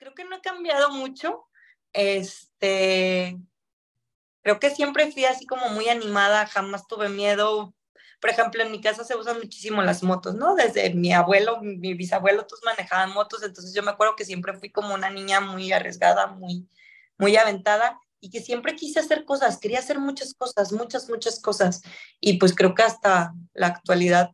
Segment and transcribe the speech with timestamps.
[0.00, 1.44] creo que no he cambiado mucho.
[1.92, 3.38] Este,
[4.42, 7.74] creo que siempre fui así como muy animada, jamás tuve miedo.
[8.20, 10.54] Por ejemplo, en mi casa se usan muchísimo las motos, ¿no?
[10.54, 14.70] Desde mi abuelo, mi bisabuelo, todos manejaban motos, entonces yo me acuerdo que siempre fui
[14.70, 16.68] como una niña muy arriesgada, muy,
[17.18, 21.82] muy aventada y que siempre quise hacer cosas, quería hacer muchas cosas, muchas, muchas cosas.
[22.20, 24.30] Y pues creo que hasta la actualidad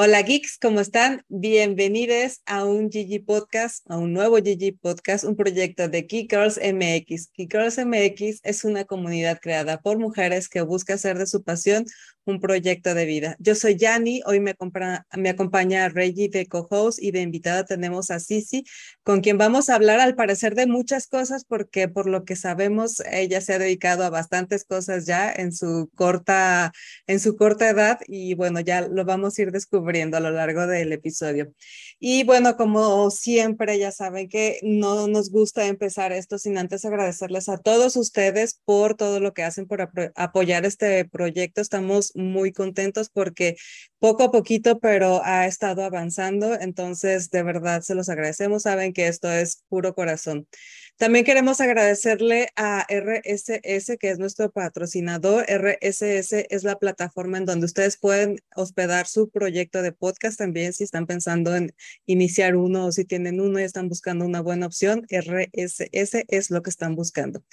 [0.00, 1.24] Hola geeks, ¿cómo están?
[1.26, 6.56] Bienvenidos a un Gigi Podcast, a un nuevo Gigi Podcast, un proyecto de Geek Girls
[6.56, 7.32] MX.
[7.32, 11.84] Geek Girls MX es una comunidad creada por mujeres que busca hacer de su pasión
[12.28, 13.36] un proyecto de vida.
[13.38, 14.54] Yo soy Yani, hoy me,
[15.16, 18.64] me acompaña Reggie de co-host y de invitada tenemos a Sisi,
[19.02, 23.00] con quien vamos a hablar al parecer de muchas cosas porque por lo que sabemos
[23.10, 26.72] ella se ha dedicado a bastantes cosas ya en su corta
[27.06, 30.66] en su corta edad y bueno, ya lo vamos a ir descubriendo a lo largo
[30.66, 31.52] del episodio.
[31.98, 37.48] Y bueno, como siempre ya saben que no nos gusta empezar esto sin antes agradecerles
[37.48, 41.60] a todos ustedes por todo lo que hacen por apoyar este proyecto.
[41.60, 43.56] Estamos muy contentos porque
[43.98, 46.58] poco a poquito, pero ha estado avanzando.
[46.58, 48.64] Entonces, de verdad, se los agradecemos.
[48.64, 50.46] Saben que esto es puro corazón.
[50.98, 55.46] También queremos agradecerle a RSS, que es nuestro patrocinador.
[55.48, 60.82] RSS es la plataforma en donde ustedes pueden hospedar su proyecto de podcast también si
[60.82, 61.72] están pensando en
[62.06, 65.06] iniciar uno o si tienen uno y están buscando una buena opción.
[65.08, 67.44] RSS es lo que están buscando.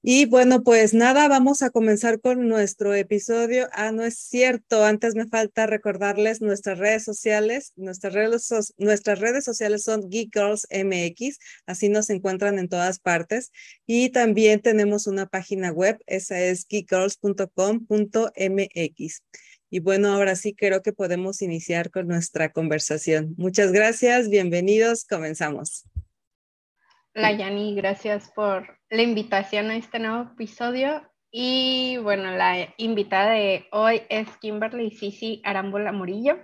[0.00, 3.68] Y bueno, pues nada, vamos a comenzar con nuestro episodio.
[3.72, 7.72] Ah, no es cierto, antes me falta recordarles nuestras redes sociales.
[7.74, 13.50] Nuestras redes, nuestras redes sociales son Geek Girls MX, así nos encuentran en todas partes.
[13.86, 19.22] Y también tenemos una página web, esa es geekgirls.com.mx.
[19.70, 23.34] Y bueno, ahora sí creo que podemos iniciar con nuestra conversación.
[23.36, 25.87] Muchas gracias, bienvenidos, comenzamos.
[27.18, 31.02] La Yani, gracias por la invitación a este nuevo episodio.
[31.32, 36.38] Y bueno, la invitada de hoy es Kimberly Sisi Arámbula Murillo.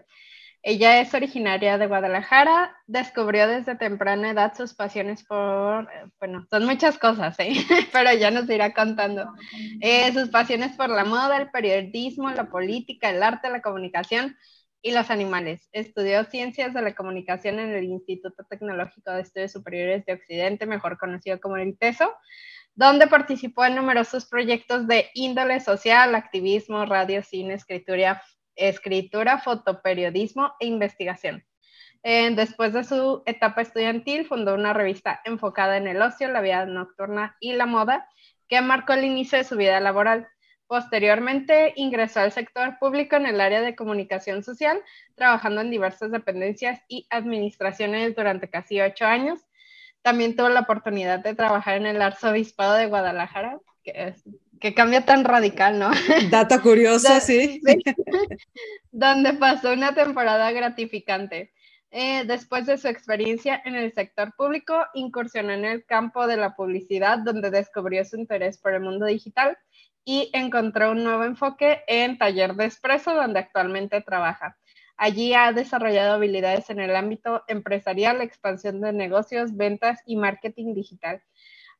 [0.65, 6.99] Ella es originaria de Guadalajara, descubrió desde temprana edad sus pasiones por, bueno, son muchas
[6.99, 7.53] cosas, ¿eh?
[7.93, 9.33] pero ya nos irá contando.
[9.81, 14.37] Eh, sus pasiones por la moda, el periodismo, la política, el arte, la comunicación,
[14.85, 15.67] y los animales.
[15.73, 20.99] Estudió ciencias de la comunicación en el Instituto Tecnológico de Estudios Superiores de Occidente, mejor
[20.99, 22.13] conocido como el ITESO,
[22.75, 28.23] donde participó en numerosos proyectos de índole social, activismo, radio, cine, escritura,
[28.57, 31.43] escritura fotoperiodismo e investigación.
[32.03, 36.67] Eh, después de su etapa estudiantil, fundó una revista enfocada en el ocio, la vida
[36.67, 38.07] nocturna y la moda,
[38.49, 40.29] que marcó el inicio de su vida laboral.
[40.67, 44.81] Posteriormente ingresó al sector público en el área de comunicación social,
[45.15, 49.41] trabajando en diversas dependencias y administraciones durante casi ocho años.
[50.01, 55.79] También tuvo la oportunidad de trabajar en el Arzobispado de Guadalajara, que, cambia tan radical,
[55.79, 55.91] ¿no?
[56.31, 57.61] Dato curioso, sí.
[58.91, 61.53] Donde pasó una temporada gratificante.
[61.91, 66.57] Eh, después de su experiencia en el sector público, incursionó en el campo de la
[66.57, 69.57] publicidad, donde descubrió su interés por el mundo digital
[70.05, 74.57] y encontró un nuevo enfoque en Taller de Expreso, donde actualmente trabaja.
[74.97, 81.23] Allí ha desarrollado habilidades en el ámbito empresarial, expansión de negocios, ventas y marketing digital.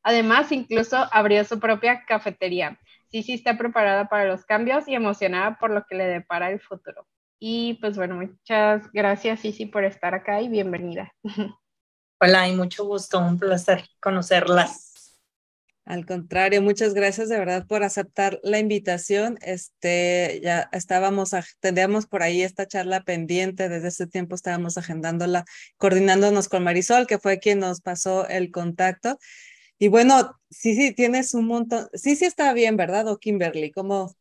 [0.03, 2.79] Además, incluso abrió su propia cafetería.
[3.09, 7.07] Sí está preparada para los cambios y emocionada por lo que le depara el futuro.
[7.39, 11.13] Y pues bueno, muchas gracias, Sisi, por estar acá y bienvenida.
[12.19, 14.84] Hola y mucho gusto, un placer conocerlas.
[15.85, 19.37] Al contrario, muchas gracias de verdad por aceptar la invitación.
[19.41, 25.45] Este, ya estábamos, tendríamos por ahí esta charla pendiente, desde ese tiempo estábamos agendándola,
[25.77, 29.19] coordinándonos con Marisol, que fue quien nos pasó el contacto.
[29.77, 33.07] Y bueno, sí, sí, tienes un montón, sí, sí está bien, ¿verdad?
[33.07, 34.15] O Kimberly, ¿cómo?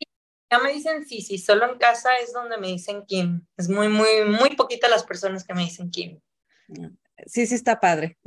[0.50, 3.46] Ya me dicen sí, sí, solo en casa es donde me dicen Kim.
[3.56, 6.20] Es muy, muy, muy poquita las personas que me dicen Kim.
[7.26, 8.19] Sí, sí está padre.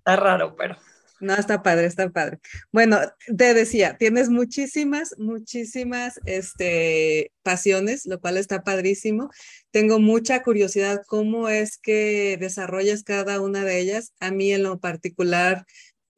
[0.00, 0.76] Está raro, pero.
[1.20, 2.38] No, está padre, está padre.
[2.72, 2.98] Bueno,
[3.36, 9.30] te decía, tienes muchísimas, muchísimas este, pasiones, lo cual está padrísimo.
[9.70, 14.14] Tengo mucha curiosidad cómo es que desarrollas cada una de ellas.
[14.18, 15.66] A mí en lo particular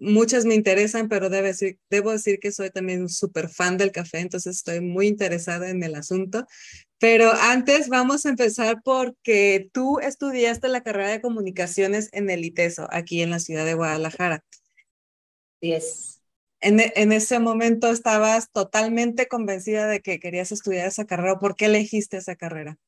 [0.03, 4.57] muchas me interesan, pero debo decir, que soy también un súper fan del café, entonces
[4.57, 6.47] estoy muy interesada en el asunto.
[6.99, 12.89] Pero antes vamos a empezar porque tú estudiaste la carrera de comunicaciones en el ITESO,
[12.91, 14.45] aquí en la ciudad de Guadalajara.
[15.63, 16.21] Es.
[16.61, 21.39] En, en, ese momento estabas totalmente convencida de que querías estudiar esa carrera.
[21.39, 22.79] ¿Por qué elegiste esa carrera?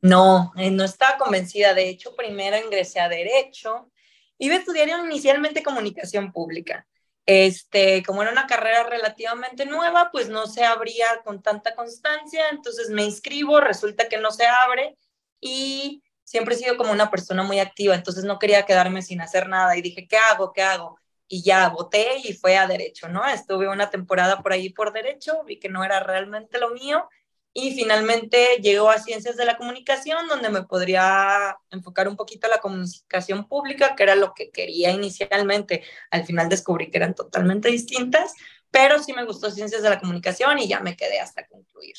[0.00, 1.72] No, eh, no estaba convencida.
[1.72, 3.90] De hecho, primero ingresé a Derecho.
[4.38, 6.86] Iba a estudiar inicialmente comunicación pública.
[7.26, 12.90] Este, como era una carrera relativamente nueva, pues no se abría con tanta constancia, entonces
[12.90, 14.98] me inscribo, resulta que no se abre
[15.40, 19.48] y siempre he sido como una persona muy activa, entonces no quería quedarme sin hacer
[19.48, 20.52] nada y dije, ¿qué hago?
[20.52, 20.98] ¿Qué hago?
[21.26, 23.26] Y ya voté y fue a derecho, ¿no?
[23.26, 27.08] Estuve una temporada por ahí por derecho, vi que no era realmente lo mío
[27.56, 32.50] y finalmente llegó a Ciencias de la Comunicación, donde me podría enfocar un poquito a
[32.50, 35.84] la comunicación pública, que era lo que quería inicialmente.
[36.10, 38.34] Al final descubrí que eran totalmente distintas,
[38.72, 41.94] pero sí me gustó Ciencias de la Comunicación y ya me quedé hasta concluir.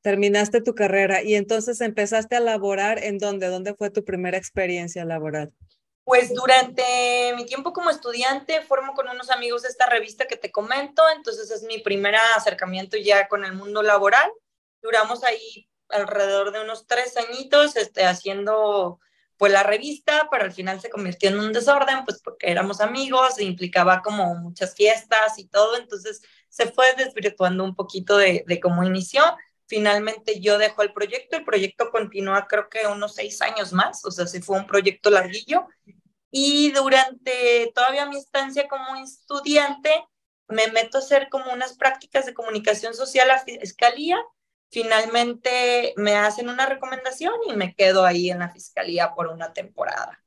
[0.00, 3.46] Terminaste tu carrera y entonces empezaste a laborar en dónde?
[3.46, 5.52] ¿Dónde fue tu primera experiencia laboral?
[6.08, 11.02] Pues durante mi tiempo como estudiante formo con unos amigos esta revista que te comento,
[11.14, 14.30] entonces es mi primer acercamiento ya con el mundo laboral
[14.80, 19.00] duramos ahí alrededor de unos tres añitos este, haciendo
[19.36, 23.38] pues la revista, pero al final se convirtió en un desorden, pues porque éramos amigos,
[23.38, 28.60] e implicaba como muchas fiestas y todo, entonces se fue desvirtuando un poquito de, de
[28.60, 29.22] cómo inició.
[29.66, 34.10] Finalmente yo dejo el proyecto, el proyecto continúa creo que unos seis años más, o
[34.10, 35.66] sea, sí fue un proyecto larguillo.
[36.30, 39.90] Y durante todavía mi estancia como estudiante,
[40.48, 44.18] me meto a hacer como unas prácticas de comunicación social a Fiscalía,
[44.70, 50.22] finalmente me hacen una recomendación y me quedo ahí en la fiscalía por una temporada.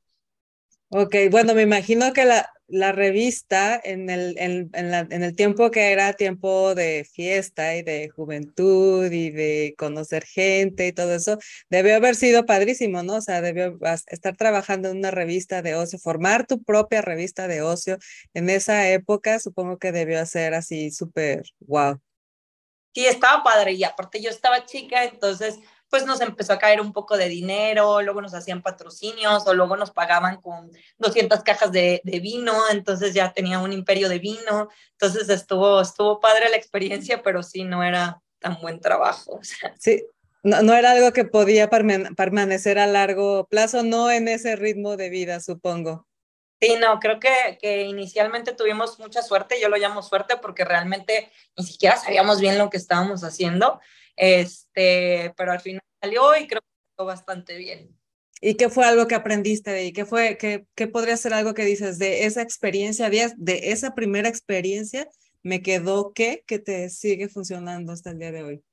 [0.94, 5.90] Ok, bueno, me imagino que la, la revista en el, en, en, el tiempo que
[5.90, 11.38] era tiempo de fiesta y de juventud y de conocer gente y todo eso,
[11.70, 13.14] debió haber sido padrísimo, ¿no?
[13.14, 13.78] O sea, debió
[14.08, 17.96] estar trabajando en una revista de ocio, formar tu propia revista de ocio
[18.34, 21.98] en esa época, supongo que debió ser así súper wow
[22.94, 25.58] sí estaba padre y aparte yo estaba chica, entonces
[25.92, 29.76] pues nos empezó a caer un poco de dinero, luego nos hacían patrocinios o luego
[29.76, 34.70] nos pagaban con 200 cajas de, de, vino, entonces ya tenía un imperio de vino,
[34.92, 39.36] entonces estuvo, estuvo padre la experiencia, pero sí no era tan buen trabajo.
[39.42, 39.74] O sea.
[39.78, 40.02] Sí,
[40.42, 45.10] no, no, era algo que podía permanecer a largo plazo, no en ese ritmo de
[45.10, 46.08] vida, supongo.
[46.58, 51.30] Sí, no, creo que, que, inicialmente tuvimos mucha suerte, yo lo llamo suerte porque realmente
[51.54, 53.78] ni siquiera sabíamos bien lo que estábamos haciendo,
[54.16, 57.96] este, pero al final salió y creo que salió bastante bien.
[58.40, 59.92] ¿Y qué fue algo que aprendiste de ahí?
[59.92, 63.94] ¿Qué, fue, qué, qué podría ser algo que dices de esa experiencia, de, de esa
[63.94, 65.08] primera experiencia,
[65.42, 68.64] me quedó qué que te sigue funcionando hasta el día de hoy?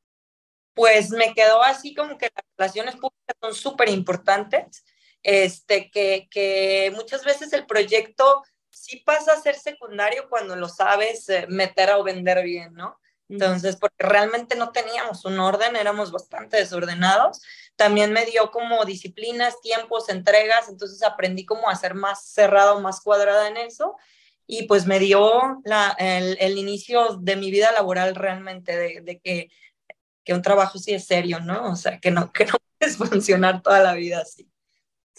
[0.73, 4.83] Pues me quedó así como que las relaciones públicas son súper importantes
[5.23, 11.27] este, que, que muchas veces el proyecto sí pasa a ser secundario cuando lo sabes
[11.29, 12.98] eh, meter o vender bien, ¿no?
[13.29, 17.41] Entonces, porque realmente no teníamos un orden, éramos bastante desordenados.
[17.75, 23.01] También me dio como disciplinas, tiempos, entregas, entonces aprendí como a ser más cerrado, más
[23.01, 23.95] cuadrada en eso.
[24.47, 29.51] Y pues me dio la, el, el, inicio de mi vida laboral realmente, de, que,
[30.23, 31.71] que un trabajo sí es serio, ¿no?
[31.71, 34.49] O sea, que no, que no puedes funcionar toda la vida así.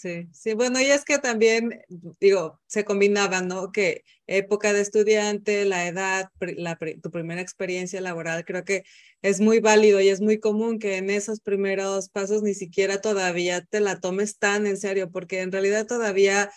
[0.01, 1.79] Sí, sí, bueno, y es que también,
[2.19, 3.71] digo, se combinaban, ¿no?
[3.71, 8.83] Que época de estudiante, la edad, la, tu primera experiencia laboral, creo que
[9.21, 13.61] es muy válido y es muy común que en esos primeros pasos ni siquiera todavía
[13.69, 16.49] te la tomes tan en serio, porque en realidad todavía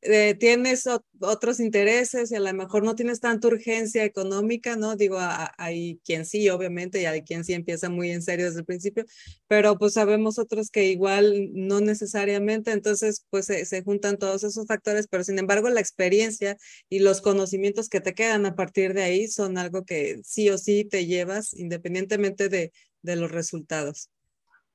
[0.00, 0.86] eh, tienes
[1.20, 4.94] otros intereses y a lo mejor no tienes tanta urgencia económica, ¿no?
[4.96, 5.18] Digo,
[5.58, 9.04] hay quien sí, obviamente, y hay quien sí empieza muy en serio desde el principio,
[9.48, 14.66] pero pues sabemos otros que igual no necesariamente, entonces pues se, se juntan todos esos
[14.66, 16.56] factores, pero sin embargo la experiencia
[16.88, 20.58] y los conocimientos que te quedan a partir de ahí son algo que sí o
[20.58, 24.10] sí te llevas independientemente de, de los resultados.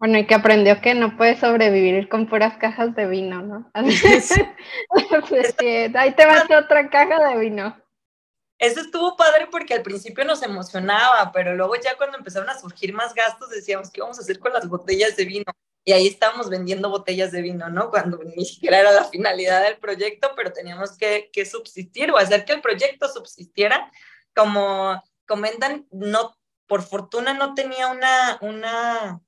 [0.04, 3.72] Bueno, y que aprendió que no puede sobrevivir con puras cajas de vino, ¿no?
[3.74, 7.82] Así que ahí te vas otra caja de vino.
[8.60, 12.94] Eso estuvo padre porque al principio nos emocionaba, pero luego ya cuando empezaron a surgir
[12.94, 15.46] más gastos decíamos, ¿qué vamos a hacer con las botellas de vino?
[15.86, 17.90] Y ahí estábamos vendiendo botellas de vino, ¿no?
[17.90, 22.44] Cuando ni siquiera era la finalidad del proyecto, pero teníamos que, que subsistir o hacer
[22.44, 23.90] que el proyecto subsistiera.
[24.36, 26.36] Como comentan, no,
[26.68, 29.22] por fortuna no tenía una, una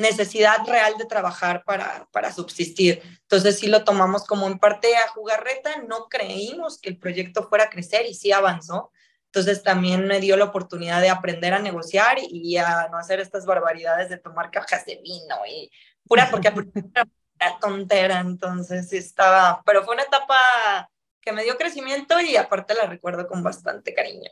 [0.00, 3.02] necesidad real de trabajar para, para subsistir.
[3.22, 7.64] Entonces sí lo tomamos como en parte a jugarreta, no creímos que el proyecto fuera
[7.64, 8.90] a crecer y sí avanzó.
[9.26, 13.44] Entonces también me dio la oportunidad de aprender a negociar y, a no hacer estas
[13.44, 15.70] barbaridades de tomar cajas de vino y
[16.08, 16.48] pura porque
[17.38, 20.90] era tontera, entonces estaba, pero fue una etapa
[21.20, 24.30] que me dio crecimiento y aparte la recuerdo con bastante cariño.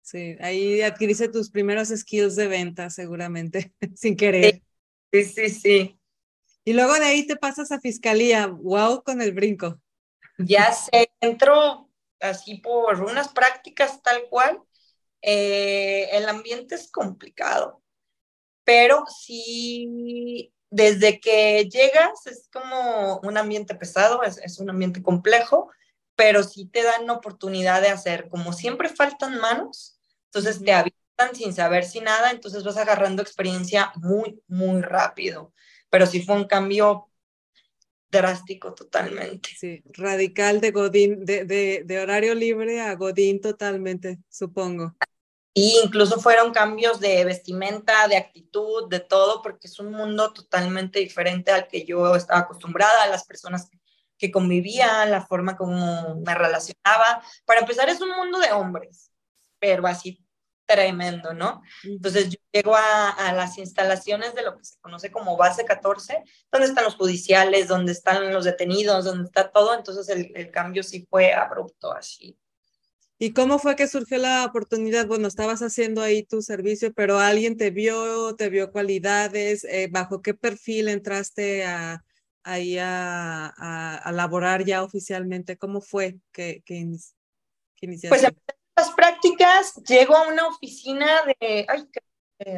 [0.00, 4.54] Sí, ahí adquiriste tus primeros skills de venta seguramente, sin querer.
[4.54, 4.62] Sí,
[5.12, 6.00] sí, sí.
[6.64, 8.46] Y luego de ahí te pasas a fiscalía.
[8.46, 9.80] Wow, con el brinco.
[10.38, 11.90] Ya se entró
[12.20, 14.60] así por unas prácticas tal cual.
[15.22, 17.82] Eh, el ambiente es complicado,
[18.64, 25.70] pero sí, desde que llegas es como un ambiente pesado, es, un ambiente complejo,
[26.16, 30.72] pero sí te dan oportunidad de hacer, como siempre faltan manos, entonces te
[31.34, 35.52] sin saber si nada, entonces vas agarrando experiencia muy, muy rápido.
[35.88, 37.08] Pero sí fue un cambio
[38.10, 39.50] drástico totalmente.
[39.56, 44.96] Sí, radical de Godín, de, de, de horario libre a Godín totalmente, supongo.
[45.52, 51.00] Y incluso fueron cambios de vestimenta, de actitud, de todo, porque es un mundo totalmente
[51.00, 53.68] diferente al que yo estaba acostumbrada, a las personas
[54.16, 57.22] que convivía, la forma como me relacionaba.
[57.44, 59.10] Para empezar, es un mundo de hombres,
[59.58, 60.24] pero así
[60.70, 61.62] tremendo, ¿no?
[61.82, 66.22] Entonces yo llego a, las instalaciones de lo que se conoce como base 14,
[66.52, 71.06] donde están los judiciales, donde están los detenidos, donde está todo, entonces el, cambio sí
[71.10, 72.38] fue abrupto así.
[73.18, 75.06] ¿Y cómo fue que surgió la oportunidad?
[75.06, 80.22] Bueno, estabas haciendo ahí tu servicio, pero alguien te vio, te vio cualidades, eh, ¿bajo
[80.22, 82.02] qué perfil entraste a,
[82.44, 85.58] ahí a, a, laborar ya oficialmente?
[85.58, 86.86] ¿Cómo fue que, que,
[87.80, 88.08] iniciaste?
[88.08, 88.24] Pues
[88.90, 91.88] prácticas, llego a una oficina de, ay,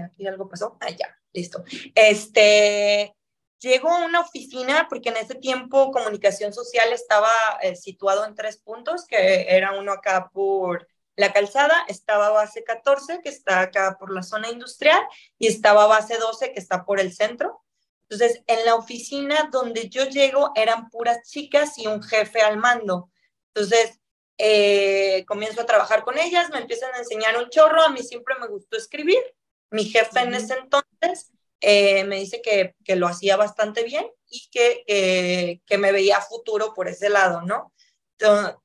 [0.05, 1.65] aquí algo pasó, ah, ya, listo.
[1.95, 3.15] Este,
[3.59, 7.31] llego a una oficina porque en ese tiempo comunicación social estaba
[7.63, 10.87] eh, situado en tres puntos, que era uno acá por
[11.17, 15.03] la calzada, estaba base 14, que está acá por la zona industrial,
[15.39, 17.63] y estaba base 12, que está por el centro.
[18.09, 23.11] Entonces, en la oficina donde yo llego eran puras chicas y un jefe al mando.
[23.55, 24.02] Entonces,
[24.45, 28.35] eh, comienzo a trabajar con ellas, me empiezan a enseñar un chorro, a mí siempre
[28.41, 29.23] me gustó escribir.
[29.71, 31.31] Mi jefe en ese entonces
[31.61, 36.75] eh, me dice que, que, lo hacía bastante bien y que, que me veía futuro
[36.75, 37.73] por ese lado, ¿no?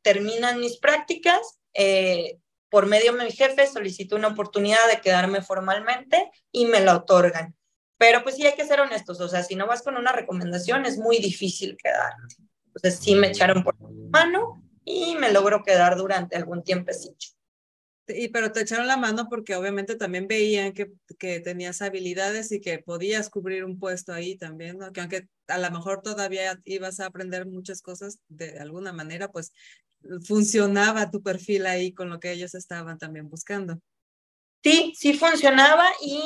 [0.02, 6.30] terminan mis prácticas, eh, por medio de mi jefe solicito una oportunidad de quedarme formalmente
[6.52, 7.56] y me la otorgan.
[7.98, 10.86] Pero pues sí hay que ser honestos, o sea, si no vas con una recomendación
[10.86, 12.36] es muy difícil quedarte.
[12.68, 13.76] Entonces sí me echaron por
[14.12, 17.26] mano y me logró quedar durante algún tiempecito.
[18.08, 22.62] Y pero te echaron la mano porque obviamente también veían que, que tenías habilidades y
[22.62, 24.94] que podías cubrir un puesto ahí también, ¿no?
[24.94, 29.52] Que aunque a lo mejor todavía ibas a aprender muchas cosas de alguna manera, pues
[30.26, 33.82] funcionaba tu perfil ahí con lo que ellos estaban también buscando.
[34.64, 36.22] Sí, sí funcionaba y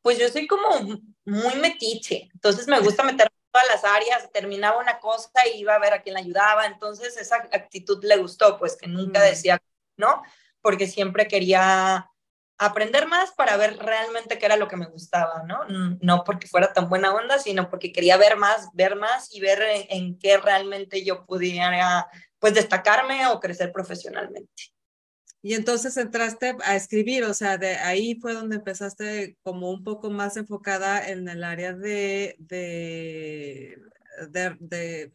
[0.00, 4.98] pues yo soy como muy metiche, entonces me gusta meter todas las áreas, terminaba una
[4.98, 8.76] cosa y iba a ver a quién la ayudaba, entonces esa actitud le gustó, pues
[8.76, 9.60] que nunca decía,
[9.96, 10.22] ¿no?
[10.60, 12.10] Porque siempre quería
[12.60, 15.64] aprender más para ver realmente qué era lo que me gustaba, ¿no?
[16.00, 19.62] No porque fuera tan buena onda, sino porque quería ver más, ver más y ver
[19.88, 22.06] en, qué realmente yo pudiera,
[22.38, 24.52] pues, destacarme o crecer profesionalmente.
[25.42, 30.10] Y entonces entraste a escribir, o sea, de ahí fue donde empezaste como un poco
[30.10, 33.78] más enfocada en el área de, de,
[34.28, 35.12] de,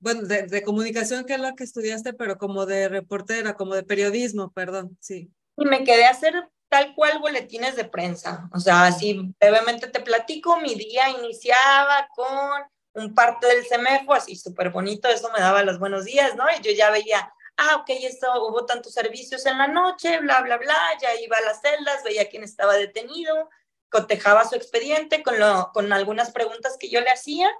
[0.00, 4.50] bueno, de, comunicación, que es lo que estudiaste, pero como de reportera, como de periodismo,
[4.50, 5.30] perdón, sí.
[5.56, 6.34] Y me quedé a hacer
[6.68, 13.04] tal cual boletines de prensa, o sea, así brevemente te platico, mi día iniciaba con
[13.04, 16.44] un parte del semefo, así súper bonito, eso me daba los buenos días, ¿no?
[16.50, 20.56] Y yo ya veía ah, ok, esto, hubo tantos servicios en la noche, bla, bla,
[20.58, 23.50] bla, ya iba a las celdas, veía quién estaba detenido,
[23.88, 27.50] cotejaba su expediente con, lo, con algunas preguntas que yo le hacía,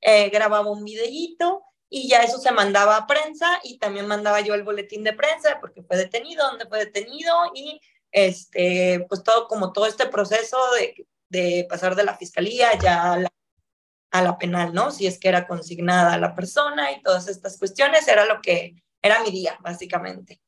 [0.00, 4.54] eh, grababa un videíto y ya eso se mandaba a prensa y también mandaba yo
[4.54, 7.80] el boletín de prensa porque fue detenido, dónde fue detenido y
[8.10, 13.18] este, pues todo como todo este proceso de, de pasar de la fiscalía ya a
[13.18, 13.32] la,
[14.10, 14.90] a la penal, ¿no?
[14.90, 19.22] Si es que era consignada la persona y todas estas cuestiones, era lo que era
[19.22, 20.40] mi día, básicamente.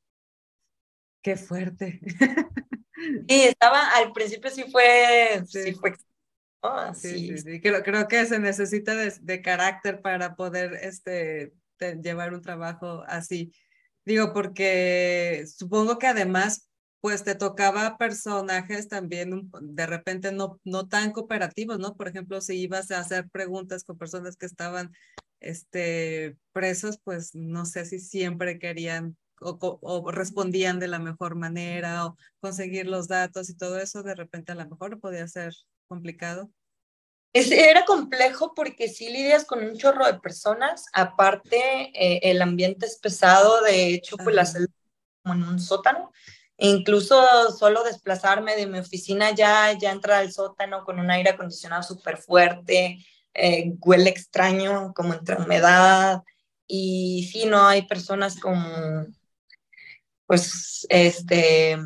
[1.23, 2.01] Qué fuerte.
[3.29, 5.93] Sí, estaba, al principio sí fue, sí, fue
[6.95, 11.53] sí, sí, sí, Creo, creo, que se necesita de, carácter para poder este,
[12.03, 13.53] llevar un trabajo así.
[14.05, 16.71] Digo, porque supongo que además,
[17.01, 21.97] pues te tocaba personajes también de repente no, no tan cooperativos, ¿no?
[21.97, 24.93] Por ejemplo, si ibas a hacer preguntas con personas que estaban
[25.45, 32.17] este, presos, pues no sé si siempre querían o, respondían de la mejor manera o
[32.41, 35.53] conseguir los datos y todo eso, de repente a lo mejor podía ser
[35.87, 36.51] complicado.
[37.33, 42.87] Es, era complejo porque sí lidias con un chorro de personas, aparte eh, el ambiente
[42.87, 44.73] es pesado, de hecho, pues la celda
[45.23, 46.13] como en un sótano,
[46.57, 47.21] incluso
[47.51, 52.19] solo desplazarme de mi oficina ya, ya entrar al sótano con un aire acondicionado súper
[52.19, 56.23] fuerte, eh, huele extraño, como entre humedad,
[56.67, 59.07] y sí, no hay personas como,
[60.27, 61.79] pues, este,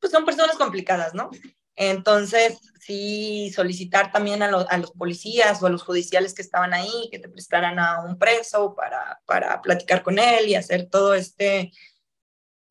[0.00, 1.30] pues son personas complicadas, ¿no?
[1.76, 7.08] Entonces, sí, solicitar también a, a, los policías o a los judiciales que estaban ahí,
[7.10, 11.72] que te prestaran a un preso para, para platicar con él y hacer todo este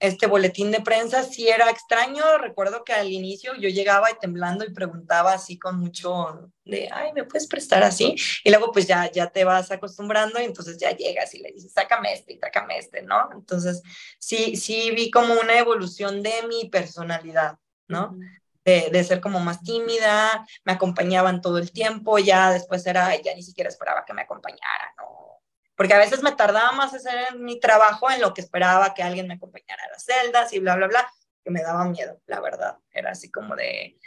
[0.03, 2.23] este boletín de prensa sí era extraño.
[2.37, 7.13] Recuerdo que al inicio yo llegaba y temblando y preguntaba así con mucho de, ay,
[7.13, 8.13] ¿me puedes prestar así?
[8.43, 11.71] Y luego pues ya, ya te vas acostumbrando y entonces ya llegas y le dices,
[11.71, 13.29] sácame este y sácame este, ¿no?
[13.31, 13.81] Entonces
[14.19, 17.57] sí, sí vi como una evolución de mi personalidad,
[17.87, 18.17] ¿no?
[18.65, 23.33] De, de, ser como más tímida, me acompañaban todo el tiempo, ya después era, ya
[23.35, 25.32] ni siquiera esperaba que me acompañara, ¿no?
[25.75, 29.27] Porque a veces me tardaba más hacer mi trabajo en lo que esperaba que alguien
[29.27, 31.11] me acompañara a las celdas y bla, bla, bla,
[31.43, 32.77] que me daba miedo, la verdad.
[32.91, 33.97] Era así como de,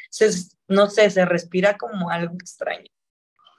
[0.68, 2.90] no sé, se respira como algo extraño.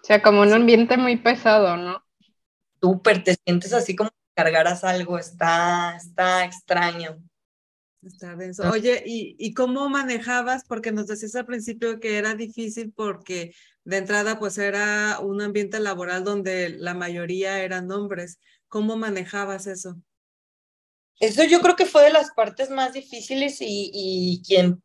[0.01, 2.03] O sea, como un ambiente muy pesado, ¿no?
[2.81, 7.17] Súper, te sientes así como cargaras algo, está, está extraño.
[8.03, 8.63] Está denso.
[8.63, 8.71] Ah.
[8.71, 10.63] Oye, ¿y, ¿y cómo manejabas?
[10.65, 15.79] Porque nos decías al principio que era difícil porque de entrada pues era un ambiente
[15.79, 18.39] laboral donde la mayoría eran hombres.
[18.67, 19.95] ¿Cómo manejabas eso?
[21.19, 24.83] Eso yo creo que fue de las partes más difíciles y, y quien,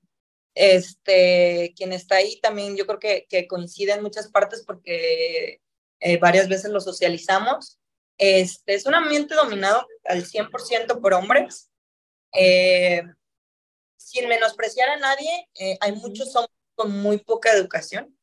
[0.54, 5.60] este, quien está ahí también yo creo que, que coincide en muchas partes porque
[6.00, 7.78] eh, varias veces lo socializamos.
[8.16, 11.71] Este, es un ambiente dominado al 100% por hombres
[12.32, 13.02] eh,
[13.96, 18.16] sin menospreciar a nadie, eh, hay muchos hombres con muy poca educación.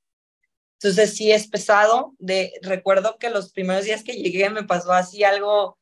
[0.73, 2.13] Entonces sí es pesado.
[2.19, 5.77] De, recuerdo que los primeros días que llegué me pasó así algo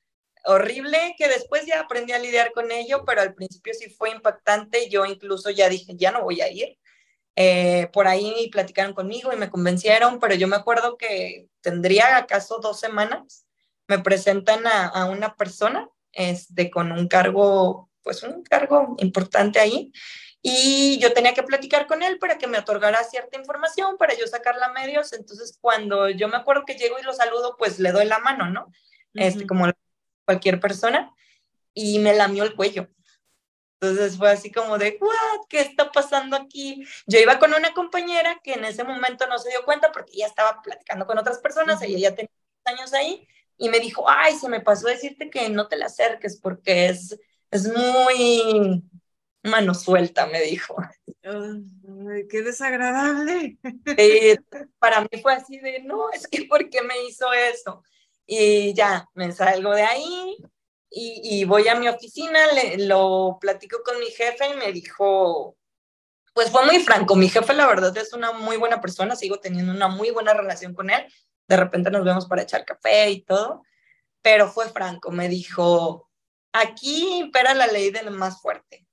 [0.46, 4.90] horrible, que después ya aprendí a lidiar con ello, pero al principio sí fue impactante.
[4.90, 6.78] Yo incluso ya dije, ya no voy a ir.
[7.36, 12.58] Eh, por ahí platicaron conmigo y me convencieron, pero yo me acuerdo que tendría acaso
[12.60, 13.46] dos semanas,
[13.88, 19.92] me presentan a, a una persona este, con un cargo pues un cargo importante ahí.
[20.42, 24.28] Y yo tenía que platicar con él para que me otorgara cierta información, para yo
[24.28, 25.12] sacarla a medios.
[25.14, 28.50] Entonces, cuando yo me acuerdo que llego y lo saludo, pues le doy la mano,
[28.50, 28.72] ¿no?
[29.14, 29.66] este, como
[30.26, 31.14] cualquier persona.
[31.74, 32.88] Y me lamió el cuello.
[33.80, 35.48] Entonces fue así como de, ¿what?
[35.50, 36.84] ¿Qué está pasando aquí?
[37.06, 40.28] Yo iba con una compañera que en ese momento no se dio cuenta porque ella
[40.28, 42.32] estaba platicando con otras personas, ella ya tenía
[42.66, 46.40] años ahí, y me dijo, ay, se me pasó decirte que no te la acerques
[46.42, 47.20] porque es
[47.52, 48.84] es muy
[49.44, 50.76] mano suelta, me dijo.
[51.24, 53.58] Ay, qué desagradable.
[54.80, 57.84] para mí fue así de, no, es que ¿por qué me hizo eso?
[58.26, 60.38] Y ya, me salgo de ahí
[60.90, 65.58] y, voy a mi oficina, le, lo platico con mi jefe y me dijo,
[66.34, 69.72] pues fue muy franco, mi jefe la verdad es una muy buena persona, sigo teniendo
[69.72, 71.06] una muy buena relación con él,
[71.48, 73.64] de repente nos vemos para echar café y todo,
[74.22, 76.07] pero fue franco, me dijo,
[76.54, 78.86] Aquí impera la ley del más fuerte.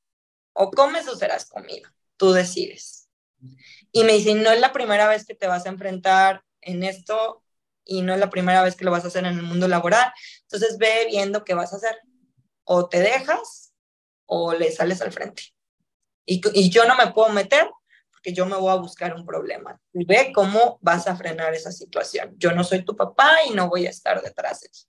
[0.53, 1.89] O comes o serás comido.
[2.17, 3.09] Tú decides.
[3.93, 7.43] Y me dice, no es la primera vez que te vas a enfrentar en esto
[7.85, 10.13] y no es la primera vez que lo vas a hacer en el mundo laboral.
[10.43, 11.99] Entonces ve viendo qué vas a hacer.
[12.65, 13.75] O te dejas
[14.27, 15.43] o le sales al frente.
[16.27, 17.69] Y, y yo no me puedo meter
[18.11, 19.79] porque yo me voy a buscar un problema.
[19.93, 22.35] Ve cómo vas a frenar esa situación.
[22.39, 24.81] Yo no soy tu papá y no voy a estar detrás de ti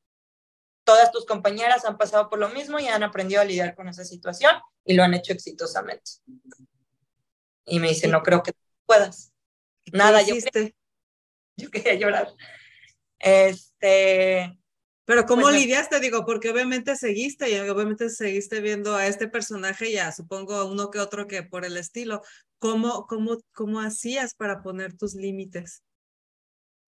[0.86, 4.06] todas tus compañeras han pasado por lo mismo y han aprendido a lidiar con esa
[4.06, 4.54] situación
[4.86, 6.12] y lo han hecho exitosamente.
[7.65, 8.54] Y me dice, no creo que
[8.86, 9.34] puedas.
[9.91, 10.71] Nada, yo quería,
[11.58, 12.34] yo quería llorar.
[13.19, 14.58] Este,
[15.06, 16.00] pero ¿cómo pues, lidiaste?
[16.00, 20.65] Digo, porque obviamente seguiste y obviamente seguiste viendo a este personaje y a supongo a
[20.65, 22.21] uno que otro que por el estilo.
[22.60, 25.84] ¿Cómo, cómo, cómo hacías para poner tus límites?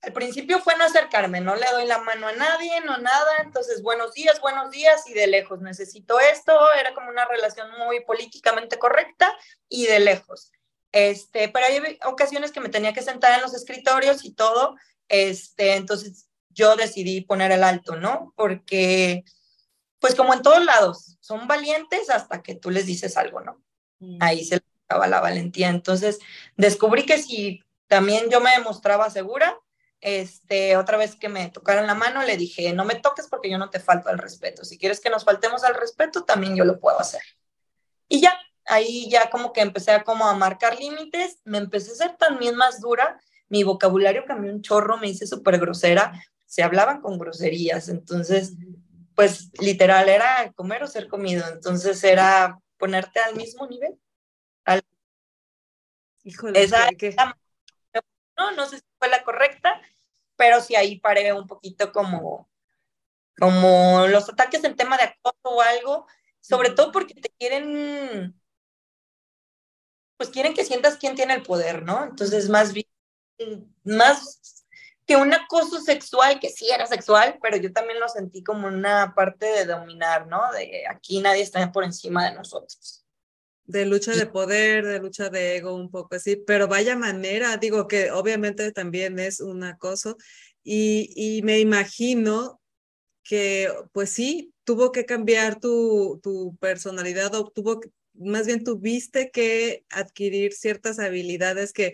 [0.08, 3.84] Al principio fue no acercarme, no le doy la mano a nadie, no nada, entonces
[3.84, 8.80] buenos días, buenos días y de lejos, necesito esto, era como una relación muy políticamente
[8.80, 9.30] correcta
[9.68, 10.54] y de lejos.
[10.94, 14.78] Este, pero hay ocasiones que me tenía que sentar en los escritorios y todo,
[15.10, 18.32] este, entonces yo decidí poner el alto, ¿no?
[18.38, 19.26] Porque,
[20.00, 23.62] pues como en todos lados, son valientes hasta que tú les dices algo, ¿no?
[24.00, 24.20] mm.
[24.22, 25.68] ahí se le acaba la valentía.
[25.68, 26.20] Entonces,
[26.56, 29.60] descubrí que si también yo me demostraba segura,
[30.02, 33.58] este, otra vez que me tocaron la mano, le dije, no me toques porque yo
[33.58, 34.64] no te falto al respeto.
[34.64, 37.22] Si quieres que nos faltemos al respeto, también yo lo puedo hacer.
[38.08, 41.96] Y ya, ahí ya como que empecé a como a marcar límites, me empecé a
[41.96, 46.14] ser también más dura, mi vocabulario cambió un chorro, me hice súper grosera,
[46.46, 48.54] se hablaban con groserías, entonces,
[49.16, 53.98] pues literal era comer o ser comido, entonces era ponerte al mismo nivel.
[56.24, 56.90] Híjole, Esa,
[58.38, 59.82] no, no sé si fue la correcta,
[60.36, 62.50] pero sí ahí paré un poquito como,
[63.38, 66.08] como los ataques en tema de acoso o algo,
[66.40, 68.40] sobre todo porque te quieren,
[70.18, 72.04] pues quieren que sientas quién tiene el poder, ¿no?
[72.04, 72.88] Entonces, más bien,
[73.84, 74.66] más
[75.06, 79.14] que un acoso sexual, que sí era sexual, pero yo también lo sentí como una
[79.16, 80.52] parte de dominar, ¿no?
[80.52, 83.07] De aquí nadie está por encima de nosotros
[83.68, 87.88] de lucha de poder, de lucha de ego, un poco así, pero vaya manera, digo
[87.88, 90.18] que obviamente también es un acoso
[90.64, 92.62] y, y me imagino
[93.24, 97.82] que pues sí, tuvo que cambiar tu, tu personalidad o tuvo
[98.14, 101.94] más bien tuviste que adquirir ciertas habilidades que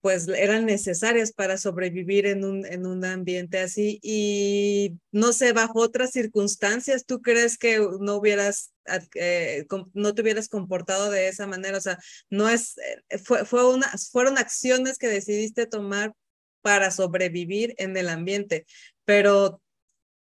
[0.00, 3.98] pues eran necesarias para sobrevivir en un, en un ambiente así.
[4.02, 8.72] Y no sé, bajo otras circunstancias, ¿tú crees que no hubieras,
[9.14, 11.78] eh, no te hubieras comportado de esa manera?
[11.78, 11.98] O sea,
[12.30, 16.14] no es, eh, fue, fue una, fueron acciones que decidiste tomar
[16.62, 18.66] para sobrevivir en el ambiente,
[19.04, 19.60] pero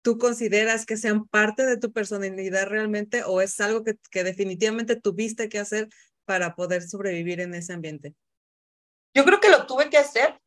[0.01, 4.95] ¿tú consideras que sean parte de tu personalidad realmente o es algo que, que definitivamente
[4.95, 5.89] tuviste que hacer
[6.25, 8.15] para poder sobrevivir en ese ambiente?
[9.13, 10.39] Yo creo que lo tuve que hacer.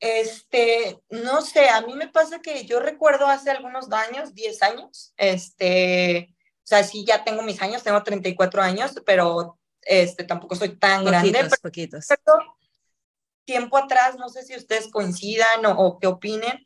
[0.00, 5.14] Este, no sé, a mí me pasa que yo recuerdo hace algunos años, 10 años,
[5.16, 10.76] este, o sea, sí, ya tengo mis años, tengo 34 años, pero este, tampoco soy
[10.76, 11.48] tan grande.
[11.62, 12.06] Poquitos.
[13.46, 16.62] tiempo atrás, no sé si ustedes coincidan o, o qué opinen,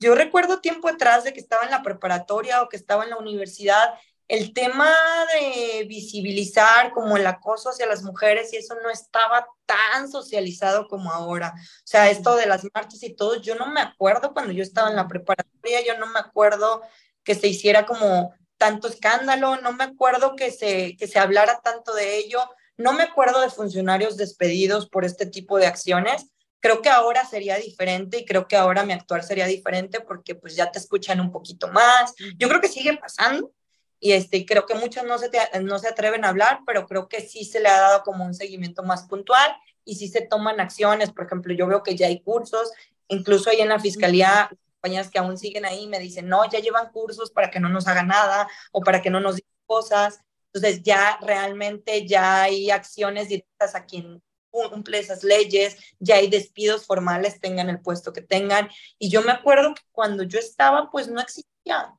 [0.00, 3.18] yo recuerdo tiempo atrás de que estaba en la preparatoria o que estaba en la
[3.18, 3.94] universidad
[4.30, 4.88] el tema
[5.34, 11.10] de visibilizar como el acoso hacia las mujeres y eso no estaba tan socializado como
[11.10, 11.52] ahora.
[11.56, 14.88] O sea, esto de las marchas y todo, yo no me acuerdo cuando yo estaba
[14.88, 16.80] en la preparatoria, yo no me acuerdo
[17.24, 21.92] que se hiciera como tanto escándalo, no me acuerdo que se, que se hablara tanto
[21.92, 22.38] de ello,
[22.76, 26.30] no me acuerdo de funcionarios despedidos por este tipo de acciones.
[26.60, 30.54] Creo que ahora sería diferente y creo que ahora mi actuar sería diferente porque pues
[30.54, 32.14] ya te escuchan un poquito más.
[32.38, 33.52] Yo creo que sigue pasando,
[34.00, 37.20] y este, creo que muchos no se, no se atreven a hablar, pero creo que
[37.20, 41.12] sí se le ha dado como un seguimiento más puntual y sí se toman acciones.
[41.12, 42.72] Por ejemplo, yo veo que ya hay cursos,
[43.08, 46.90] incluso ahí en la fiscalía, compañías que aún siguen ahí me dicen, no, ya llevan
[46.90, 50.20] cursos para que no nos haga nada o para que no nos digan cosas.
[50.52, 56.86] Entonces ya realmente ya hay acciones directas a quien cumple esas leyes, ya hay despidos
[56.86, 58.70] formales, tengan el puesto que tengan.
[58.98, 61.49] Y yo me acuerdo que cuando yo estaba, pues no existía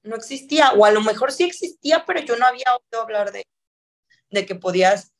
[0.03, 3.45] no existía, o a lo mejor sí existía, pero yo no había oído hablar de,
[4.29, 5.13] de que podías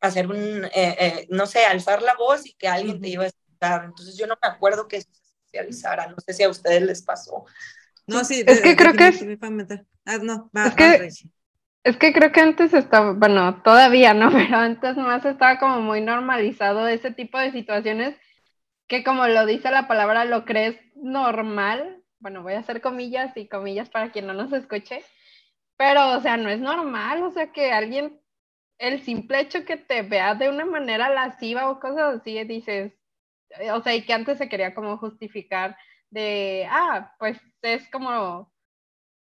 [0.00, 3.28] hacer un, eh, eh, no sé, alzar la voz y que alguien te iba a
[3.28, 3.84] escuchar.
[3.84, 7.02] Entonces yo no me acuerdo que eso se socializara, no sé si a ustedes les
[7.02, 7.44] pasó.
[8.06, 9.24] No, sí, es que creo que es...
[10.06, 11.08] Ah, no, es, que,
[11.84, 16.02] es que creo que antes estaba, bueno, todavía no, pero antes más estaba como muy
[16.02, 18.16] normalizado ese tipo de situaciones
[18.86, 23.48] que como lo dice la palabra, lo crees normal bueno, voy a hacer comillas y
[23.48, 25.04] comillas para quien no nos escuche,
[25.76, 28.20] pero, o sea, no es normal, o sea, que alguien,
[28.78, 32.92] el simple hecho que te vea de una manera lasciva o cosas así, dices,
[33.50, 35.76] eh, o sea, y que antes se quería como justificar
[36.10, 38.52] de, ah, pues es como,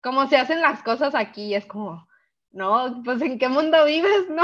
[0.01, 2.07] como se hacen las cosas aquí, es como,
[2.51, 4.43] no, pues en qué mundo vives, ¿no?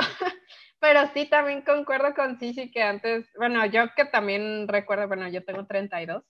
[0.80, 5.44] Pero sí, también concuerdo con Cici que antes, bueno, yo que también recuerdo, bueno, yo
[5.44, 6.24] tengo 32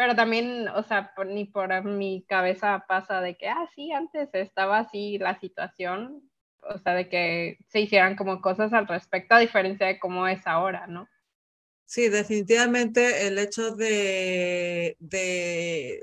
[0.00, 4.78] pero también, o sea, ni por mi cabeza pasa de que, ah, sí, antes estaba
[4.78, 6.22] así la situación,
[6.62, 10.46] o sea, de que se hicieran como cosas al respecto, a diferencia de cómo es
[10.46, 11.06] ahora, ¿no?
[11.84, 16.02] Sí, definitivamente el hecho de, de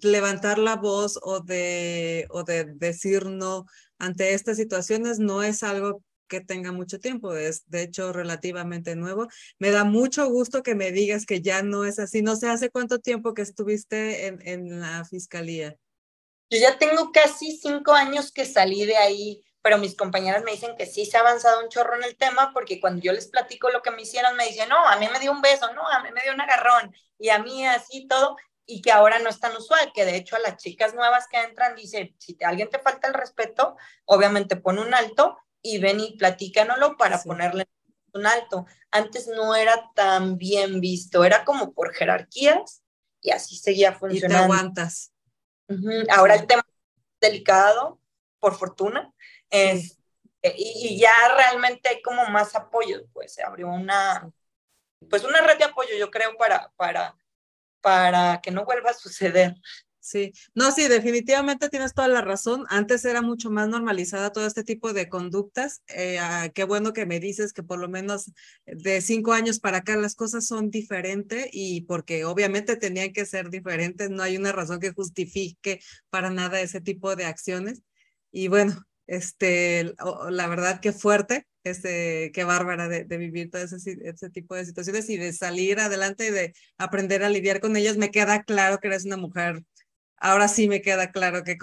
[0.00, 3.66] levantar la voz o de, o de decir no
[3.98, 9.28] ante estas situaciones no es algo que tenga mucho tiempo, es de hecho relativamente nuevo.
[9.58, 12.22] Me da mucho gusto que me digas que ya no es así.
[12.22, 15.76] No sé, ¿hace cuánto tiempo que estuviste en, en la fiscalía?
[16.50, 20.76] Yo ya tengo casi cinco años que salí de ahí, pero mis compañeras me dicen
[20.76, 23.68] que sí se ha avanzado un chorro en el tema, porque cuando yo les platico
[23.70, 26.02] lo que me hicieron, me dicen, no, a mí me dio un beso, no, a
[26.04, 29.40] mí me dio un agarrón, y a mí así todo, y que ahora no es
[29.40, 32.78] tan usual, que de hecho a las chicas nuevas que entran dice, si alguien te
[32.78, 35.36] falta el respeto, obviamente pone un alto
[35.66, 37.66] y ven y platícanoslo para ponerle
[38.12, 38.66] un alto.
[38.90, 42.82] Antes no era tan bien visto, era como por jerarquías
[43.20, 44.36] y así seguía funcionando.
[44.36, 45.12] Y te aguantas.
[46.10, 48.00] Ahora el tema es delicado,
[48.38, 49.12] por fortuna,
[49.50, 49.98] es,
[50.42, 54.30] eh, y, ya realmente hay como más apoyo, pues se abrió una,
[55.10, 57.16] pues una red de apoyo, yo creo, para, para,
[57.80, 59.56] para que no vuelva a suceder.
[60.06, 62.64] Sí, no, sí, definitivamente tienes toda la razón.
[62.68, 65.82] Antes era mucho más normalizada todo este tipo de conductas.
[65.88, 68.30] Eh, ah, qué bueno que me dices que por lo menos
[68.66, 73.50] de cinco años para acá las cosas son diferentes y porque obviamente tenían que ser
[73.50, 77.82] diferentes, no hay una razón que justifique para nada ese tipo de acciones.
[78.30, 79.92] Y bueno, este,
[80.30, 85.10] la verdad que fuerte, este, qué bárbara de, vivir todo ese, ese, tipo de situaciones
[85.10, 87.96] y de salir adelante y de aprender a lidiar con ellas.
[87.96, 89.64] Me queda claro que eres una mujer
[90.18, 91.56] ahora sí me queda claro que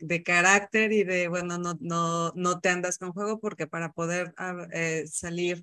[0.00, 4.34] de, carácter y de, bueno, no, no, no te andas con juego porque para poder
[4.36, 5.62] ah, eh, salir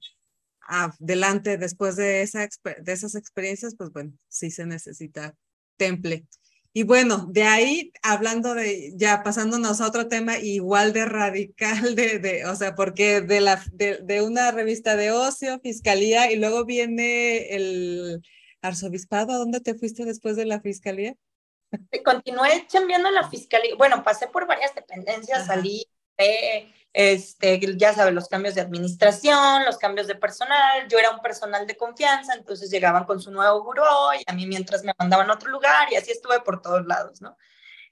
[0.62, 2.48] adelante después de, esa,
[2.80, 5.36] de esas experiencias, pues bueno, sí se necesita
[5.78, 6.26] temple.
[6.74, 12.20] Y bueno, de ahí, hablando de, ya pasándonos a otro tema igual de radical, de,
[12.20, 16.66] de o sea, porque de, la, de, de una revista de ocio, fiscalía, y luego
[16.66, 18.22] viene el
[18.62, 21.16] arzobispado, ¿a dónde te fuiste después de la fiscalía?
[22.04, 23.76] Continué chambeando en la fiscalía.
[23.76, 25.88] Bueno, pasé por varias dependencias, salí,
[26.94, 30.88] este, ya sabes, los cambios de administración, los cambios de personal.
[30.90, 34.46] Yo era un personal de confianza, entonces llegaban con su nuevo buró y a mí
[34.46, 37.38] mientras me mandaban a otro lugar y así estuve por todos lados, ¿no?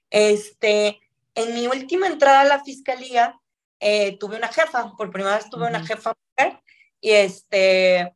[0.09, 0.99] Este,
[1.35, 3.39] en mi última entrada a la fiscalía,
[3.79, 6.61] eh, tuve una jefa, por primera vez tuve una jefa mujer
[6.99, 8.13] y este,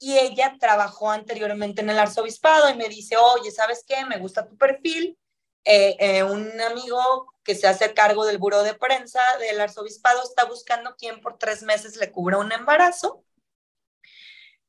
[0.00, 4.06] y ella trabajó anteriormente en el arzobispado y me dice, oye, ¿sabes qué?
[4.06, 5.18] Me gusta tu perfil.
[5.64, 10.46] Eh, eh, un amigo que se hace cargo del buro de prensa del arzobispado está
[10.46, 13.22] buscando quien por tres meses le cubra un embarazo.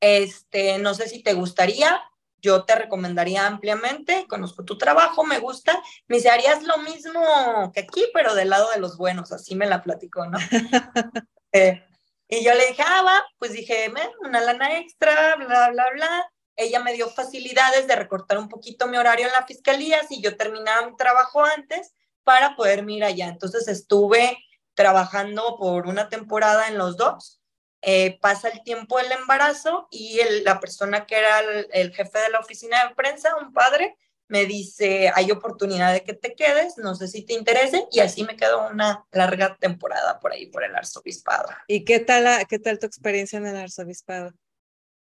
[0.01, 2.01] Este, no sé si te gustaría,
[2.41, 7.81] yo te recomendaría ampliamente, conozco tu trabajo, me gusta, me dice, harías lo mismo que
[7.81, 10.39] aquí, pero del lado de los buenos, así me la platicó, ¿no?
[11.53, 11.85] eh,
[12.31, 13.91] y yo le dije, ah, va, pues dije,
[14.21, 16.31] una lana extra, bla, bla, bla.
[16.55, 20.37] Ella me dio facilidades de recortar un poquito mi horario en la fiscalía si yo
[20.37, 23.27] terminaba mi trabajo antes para poder ir allá.
[23.27, 24.37] Entonces estuve
[24.75, 27.41] trabajando por una temporada en los dos.
[27.81, 32.39] Eh, pasa el tiempo del embarazo y la persona que era el, jefe de la
[32.39, 33.97] oficina de prensa, un padre,
[34.31, 38.23] me dice, hay oportunidad de que te quedes, no sé si te interese, y así
[38.23, 41.49] me quedo una larga temporada por ahí, por el arzobispado.
[41.67, 44.31] ¿Y qué tal, qué tal tu experiencia en el arzobispado?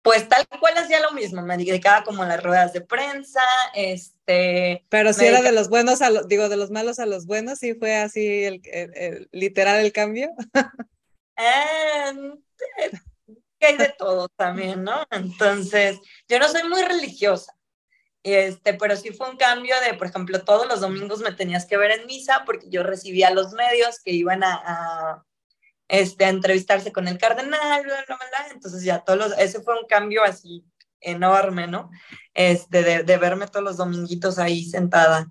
[0.01, 3.41] Pues tal cual hacía lo mismo, me dedicaba como a las ruedas de prensa,
[3.73, 4.86] este...
[4.89, 7.59] Pero si era de los buenos a los, digo, de los malos a los buenos,
[7.59, 10.31] sí fue así el, literal el cambio.
[11.36, 12.13] Eh,
[13.65, 15.05] hay de todo también, ¿no?
[15.09, 17.55] Entonces, yo no soy muy religiosa,
[18.23, 21.77] este, pero sí fue un cambio de, por ejemplo, todos los domingos me tenías que
[21.77, 25.25] ver en misa porque yo recibía los medios que iban a,
[25.89, 28.47] este, a entrevistarse con el cardenal, bla, bla, bla.
[28.51, 30.65] Entonces ya todos los, ese fue un cambio así
[31.01, 31.91] enorme, ¿no?
[32.33, 35.27] Este, de, de verme todos los dominguitos ahí sentada.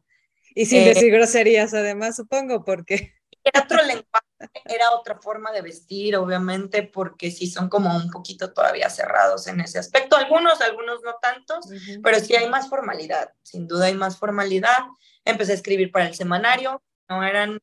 [0.55, 3.15] Y sin decir eh, groserías, además, supongo, porque...
[3.43, 4.27] Era otro lenguaje,
[4.65, 9.61] era otra forma de vestir, obviamente, porque sí son como un poquito todavía cerrados en
[9.61, 10.17] ese aspecto.
[10.17, 11.67] Algunos, algunos no tantos,
[12.03, 14.81] pero sí hay más formalidad, sin duda hay más formalidad.
[15.25, 17.59] Empecé a escribir para el semanario, no eran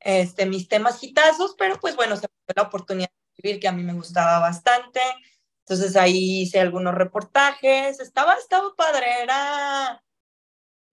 [0.00, 3.68] este, mis temas hitazos, pero pues bueno, se me dio la oportunidad de escribir que
[3.68, 5.00] a mí me gustaba bastante.
[5.64, 10.02] Entonces ahí hice algunos reportajes, estaba, estaba padre, era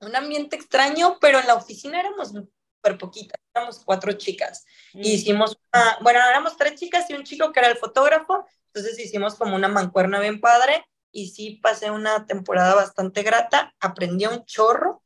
[0.01, 2.33] un ambiente extraño, pero en la oficina éramos
[2.77, 4.65] súper poquitas, éramos cuatro chicas.
[4.93, 5.01] Mm.
[5.01, 5.59] hicimos
[6.01, 9.67] bueno, éramos tres chicas y un chico que era el fotógrafo, entonces hicimos como una
[9.67, 15.03] mancuerna bien padre y sí pasé una temporada bastante grata, aprendí un chorro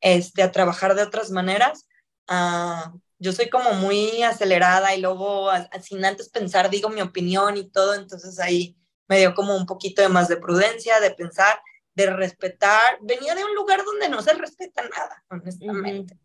[0.00, 1.86] este, a trabajar de otras maneras.
[2.28, 5.50] Uh, yo soy como muy acelerada y luego
[5.82, 10.02] sin antes pensar digo mi opinión y todo, entonces ahí me dio como un poquito
[10.02, 11.60] de más de prudencia, de pensar,
[11.94, 12.98] de respetar.
[13.02, 16.18] Venía de un lugar donde no se respeta nada, honestamente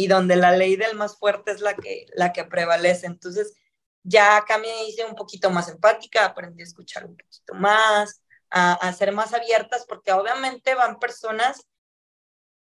[0.00, 3.06] y donde la ley del más fuerte es la que, la que prevalece.
[3.06, 3.54] Entonces,
[4.02, 8.72] ya acá me hice un poquito más empática, aprendí a escuchar un poquito más, a,
[8.72, 11.66] a ser más abiertas, porque obviamente van personas,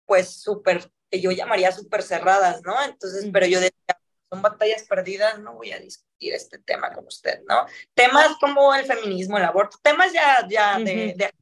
[0.05, 2.81] pues, súper, que yo llamaría súper cerradas, ¿no?
[2.83, 7.41] Entonces, pero yo decía, son batallas perdidas, no voy a discutir este tema con usted,
[7.49, 7.65] ¿no?
[7.93, 11.33] Temas como el feminismo, el aborto, temas ya, ya de, de,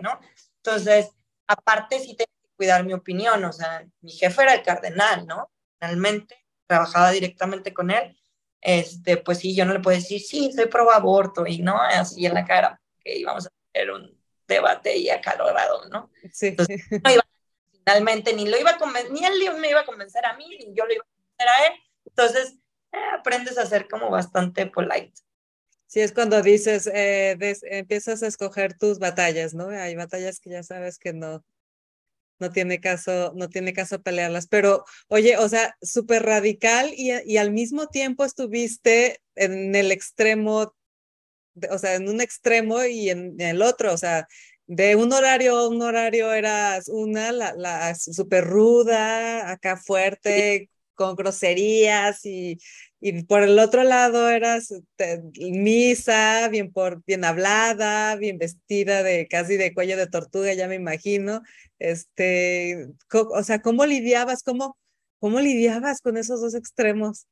[0.00, 0.18] ¿no?
[0.56, 1.10] Entonces,
[1.46, 2.26] aparte sí te
[2.62, 5.50] cuidar mi opinión, o sea, mi jefe era el cardenal, ¿no?
[5.80, 6.36] Realmente
[6.68, 8.16] trabajaba directamente con él,
[8.60, 12.24] este, pues sí, yo no le puedo decir, sí, soy pro aborto, y no, así
[12.24, 16.08] en la cara, que íbamos a hacer un debate y acalorado, ¿no?
[16.32, 16.48] Sí.
[16.48, 17.24] Entonces, no iba,
[17.72, 20.72] finalmente ni lo iba a convencer, ni él me iba a convencer a mí, ni
[20.72, 21.80] yo lo iba a convencer a él.
[22.06, 22.54] Entonces,
[22.92, 25.14] eh, aprendes a ser como bastante polite.
[25.88, 29.68] Sí, es cuando dices, eh, empiezas a escoger tus batallas, ¿no?
[29.70, 31.44] Hay batallas que ya sabes que no,
[32.42, 34.48] no tiene caso, no tiene caso pelearlas.
[34.48, 40.74] Pero, oye, o sea, súper radical y, y, al mismo tiempo estuviste en el extremo,
[41.70, 44.26] o sea, en un extremo y en, el otro, o sea,
[44.66, 51.14] de un horario a un horario eras una, la, la súper ruda, acá fuerte, con
[51.14, 52.58] groserías y,
[53.04, 54.72] y por el otro lado eras
[55.34, 60.76] misa, bien, por, bien hablada, bien vestida de casi de cuello de tortuga, ya me
[60.76, 61.42] imagino.
[61.80, 64.44] Este, o sea, ¿cómo lidiabas?
[64.44, 64.78] ¿Cómo,
[65.18, 67.26] ¿Cómo lidiabas con esos dos extremos?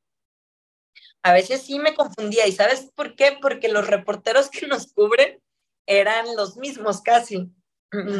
[1.23, 2.45] A veces sí me confundía.
[2.47, 3.37] ¿Y sabes por qué?
[3.41, 5.41] Porque los reporteros que nos cubren
[5.85, 7.49] eran los mismos casi.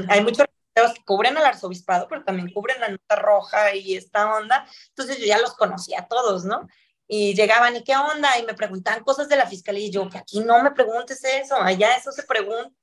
[0.07, 4.65] Hay muchos que cubren al arzobispado, pero también cubren la nota roja y esta onda.
[4.87, 6.69] Entonces yo ya los conocía a todos, ¿no?
[7.13, 8.39] Y llegaban, ¿y qué onda?
[8.39, 11.58] Y me preguntaban cosas de la fiscalía y yo, que aquí no me preguntes eso,
[11.58, 12.74] allá eso se pregunta.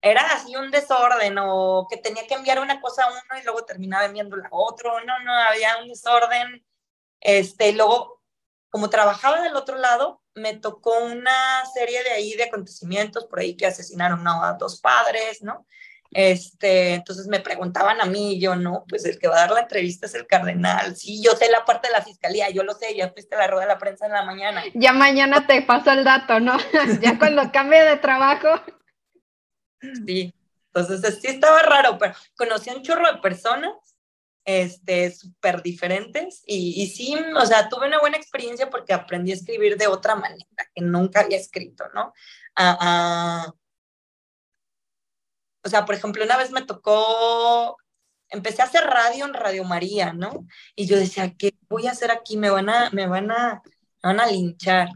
[0.00, 3.66] Era así un desorden o que tenía que enviar una cosa a uno y luego
[3.66, 5.04] terminaba enviando a otro.
[5.04, 6.64] No, no, había un desorden.
[7.20, 8.22] Este, luego,
[8.70, 13.58] como trabajaba del otro lado, me tocó una serie de ahí de acontecimientos por ahí
[13.58, 15.66] que asesinaron a dos padres, ¿no?
[16.12, 19.52] Este, entonces me preguntaban a mí, y yo no, pues el que va a dar
[19.52, 20.96] la entrevista es el cardenal.
[20.96, 23.46] Sí, yo sé la parte de la fiscalía, yo lo sé, ya fuiste a la
[23.46, 24.62] rueda de la prensa en la mañana.
[24.74, 26.56] Ya mañana te paso el dato, ¿no?
[27.00, 28.48] ya cuando cambie de trabajo.
[30.04, 30.34] Sí,
[30.74, 33.72] entonces sí estaba raro, pero conocí a un chorro de personas,
[34.44, 39.34] este, súper diferentes y, y sí, o sea, tuve una buena experiencia porque aprendí a
[39.34, 40.44] escribir de otra manera
[40.74, 42.12] que nunca había escrito, ¿no?
[42.56, 43.54] a
[45.62, 47.76] o sea, por ejemplo, una vez me tocó,
[48.28, 50.46] empecé a hacer radio en Radio María, ¿no?
[50.74, 52.36] Y yo decía, ¿qué voy a hacer aquí?
[52.36, 53.62] Me van a, me van a,
[54.02, 54.88] me van a linchar.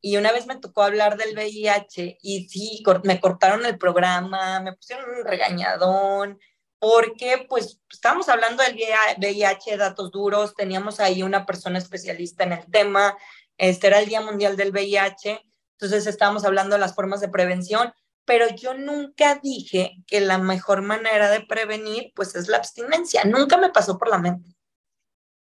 [0.00, 4.72] Y una vez me tocó hablar del VIH y sí, me cortaron el programa, me
[4.72, 6.38] pusieron un regañadón,
[6.78, 8.76] porque pues estábamos hablando del
[9.18, 13.16] VIH, datos duros, teníamos ahí una persona especialista en el tema,
[13.58, 17.92] este era el Día Mundial del VIH, entonces estábamos hablando de las formas de prevención
[18.26, 23.24] pero yo nunca dije que la mejor manera de prevenir, pues es la abstinencia.
[23.24, 24.54] Nunca me pasó por la mente.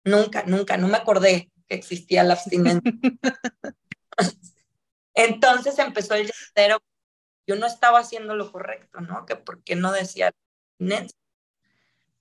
[0.02, 2.82] Nunca, nunca, no me acordé que existía la abstinencia.
[5.14, 6.82] Entonces empezó el llanero.
[7.46, 9.26] Yo no estaba haciendo lo correcto, ¿no?
[9.26, 10.32] Que por qué no decía
[10.78, 11.18] abstinencia.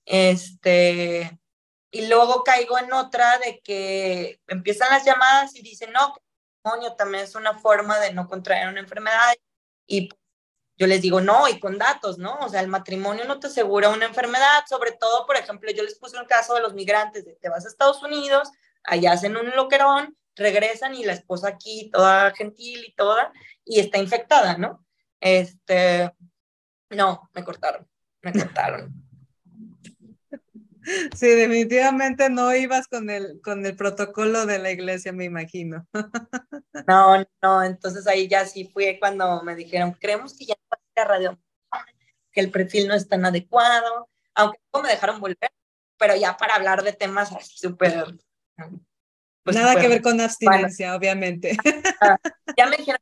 [0.06, 1.40] Este,
[1.92, 6.22] y luego caigo en otra de que empiezan las llamadas y dicen, no, que
[6.66, 9.34] el también es una forma de no contraer una enfermedad
[9.88, 10.10] y
[10.80, 12.36] yo les digo, no, y con datos, ¿no?
[12.40, 16.00] O sea, el matrimonio no te asegura una enfermedad, sobre todo, por ejemplo, yo les
[16.00, 18.50] puse un caso de los migrantes, de te vas a Estados Unidos,
[18.86, 23.34] allá hacen un loquerón, regresan y la esposa aquí, toda gentil y toda,
[23.66, 24.86] y está infectada, ¿no?
[25.20, 26.14] Este,
[26.90, 27.86] no, me cortaron,
[28.22, 29.09] me cortaron.
[31.16, 35.88] Sí, definitivamente no ibas con el, con el protocolo de la iglesia, me imagino.
[36.88, 41.04] No, no, entonces ahí ya sí fue cuando me dijeron, creemos que ya no va
[41.04, 41.40] a radio,
[42.32, 45.52] que el perfil no es tan adecuado, aunque no me dejaron volver,
[45.98, 48.06] pero ya para hablar de temas así súper...
[49.44, 51.58] Pues Nada que ver con abstinencia, obviamente.
[52.58, 53.02] Ya me dijeron,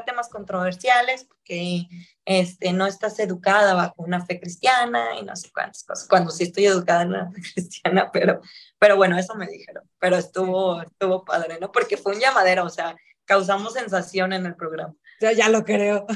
[0.00, 1.86] temas controversiales porque
[2.24, 6.44] este, no estás educada bajo una fe cristiana y no sé cuántas cosas, cuando sí
[6.44, 8.40] estoy educada en una fe cristiana, pero,
[8.78, 11.70] pero bueno, eso me dijeron, pero estuvo, estuvo padre, ¿no?
[11.70, 14.94] Porque fue un llamadero, o sea, causamos sensación en el programa.
[15.20, 16.06] Ya, ya lo creo.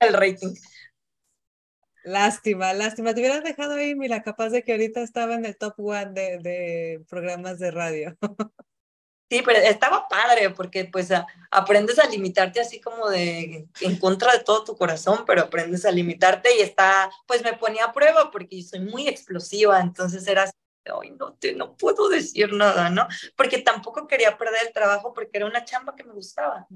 [0.00, 0.54] el rating.
[2.04, 3.14] Lástima, lástima.
[3.14, 6.38] Te hubieras dejado ahí, mira, capaz de que ahorita estaba en el top one de,
[6.38, 8.16] de programas de radio.
[9.30, 11.08] Sí, pero estaba padre porque pues
[11.50, 15.90] aprendes a limitarte así como de en contra de todo tu corazón, pero aprendes a
[15.90, 20.50] limitarte y está, pues me ponía a prueba porque soy muy explosiva, entonces era
[21.00, 23.06] ay, no, te, no puedo decir nada, ¿no?
[23.36, 26.66] Porque tampoco quería perder el trabajo porque era una chamba que me gustaba.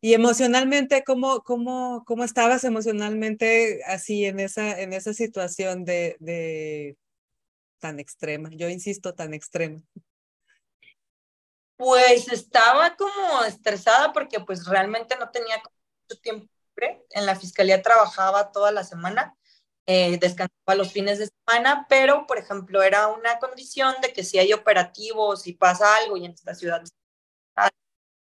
[0.00, 6.96] Y emocionalmente, ¿cómo, cómo, cómo estabas emocionalmente así en esa, en esa situación de, de
[7.78, 8.50] tan extrema?
[8.52, 9.80] Yo insisto, tan extrema.
[11.80, 16.46] Pues estaba como estresada porque pues realmente no tenía mucho tiempo
[17.08, 19.34] En la fiscalía trabajaba toda la semana,
[19.86, 24.38] eh, descansaba los fines de semana, pero por ejemplo era una condición de que si
[24.38, 26.82] hay operativos, si pasa algo y en esta ciudad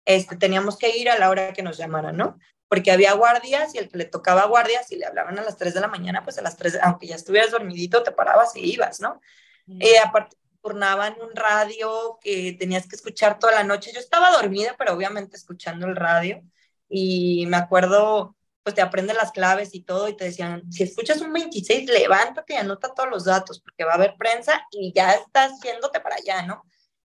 [0.04, 2.38] este, teníamos que ir a la hora que nos llamaran, ¿no?
[2.68, 5.72] Porque había guardias y el que le tocaba guardias, si le hablaban a las 3
[5.72, 9.00] de la mañana, pues a las 3, aunque ya estuvieras dormidito, te parabas y ibas,
[9.00, 9.18] ¿no?
[9.66, 13.92] Y aparte turnaban un radio que tenías que escuchar toda la noche.
[13.92, 16.42] Yo estaba dormida, pero obviamente escuchando el radio.
[16.88, 21.20] Y me acuerdo, pues te aprenden las claves y todo, y te decían, si escuchas
[21.20, 25.12] un 26, levántate y anota todos los datos, porque va a haber prensa y ya
[25.12, 26.64] estás yéndote para allá, ¿no?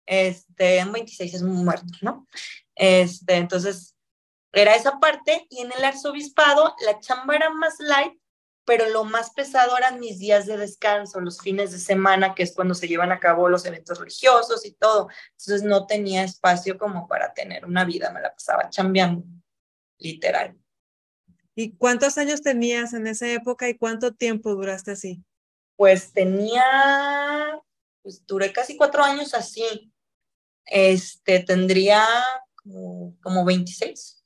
[0.06, 2.26] Este, un 26 es muy muerto, ¿no?
[2.74, 3.96] Este, entonces,
[4.52, 8.20] era esa parte, y en el arzobispado la chamba era más light,
[8.64, 12.54] pero lo más pesado eran mis días de descanso, los fines de semana, que es
[12.54, 15.08] cuando se llevan a cabo los eventos religiosos y todo.
[15.32, 19.24] Entonces no tenía espacio como para tener una vida, me la pasaba chambeando,
[19.98, 20.56] literal.
[21.54, 25.24] ¿Y cuántos años tenías en esa época y cuánto tiempo duraste así?
[25.76, 26.64] Pues tenía,
[28.02, 29.92] pues duré casi cuatro años así.
[30.64, 32.06] Este, tendría
[32.54, 34.24] como, como 26.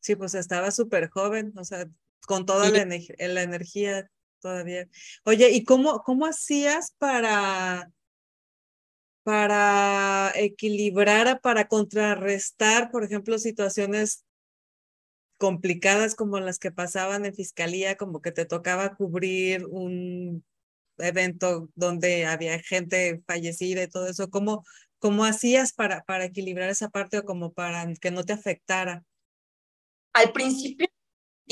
[0.00, 1.86] Sí, pues estaba súper joven, o sea,
[2.26, 4.10] con toda la, la, energía
[4.40, 4.88] todavía.
[5.24, 7.90] Oye, ¿y cómo, cómo hacías para,
[9.22, 14.24] para equilibrar, para contrarrestar, por ejemplo, situaciones
[15.38, 20.44] complicadas como las que pasaban en fiscalía, como que te tocaba cubrir un
[20.98, 24.64] evento donde había gente fallecida y todo eso, ¿cómo,
[24.98, 29.04] cómo hacías para, para equilibrar esa parte o como para que no te afectara?
[30.12, 30.88] Al principio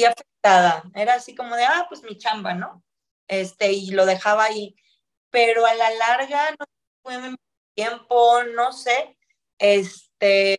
[0.04, 2.82] afectada, era así como de, ah, pues mi chamba, ¿no?
[3.28, 4.76] Este, y lo dejaba ahí,
[5.30, 6.66] pero a la larga, no
[7.02, 7.34] fue
[7.74, 9.16] tiempo, no sé,
[9.58, 10.58] este,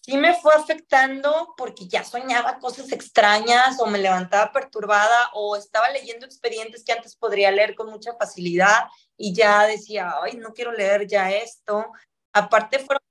[0.00, 5.90] sí me fue afectando porque ya soñaba cosas extrañas o me levantaba perturbada o estaba
[5.90, 10.72] leyendo expedientes que antes podría leer con mucha facilidad y ya decía, ay, no quiero
[10.72, 11.86] leer ya esto.
[12.32, 13.02] Aparte fueron,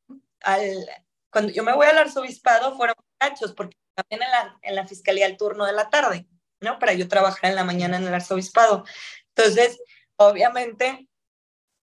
[0.41, 0.85] al,
[1.31, 5.25] cuando yo me voy al arzobispado, fueron muchachos, porque también en la, en la fiscalía
[5.25, 6.27] el turno de la tarde,
[6.61, 6.79] ¿no?
[6.79, 8.85] Para yo trabajar en la mañana en el arzobispado.
[9.35, 9.79] Entonces,
[10.15, 11.07] obviamente,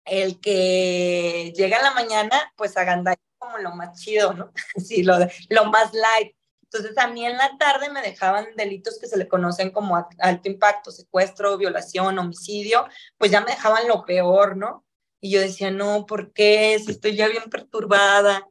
[0.04, 4.52] el que llega en la mañana, pues agandalla como lo más chido, ¿no?
[4.76, 5.14] Sí, lo,
[5.48, 6.34] lo más light.
[6.62, 10.48] Entonces, a mí en la tarde me dejaban delitos que se le conocen como alto
[10.48, 14.84] impacto, secuestro, violación, homicidio, pues ya me dejaban lo peor, ¿no?
[15.20, 16.78] Y yo decía, no, ¿por qué?
[16.84, 18.46] Si estoy ya bien perturbada.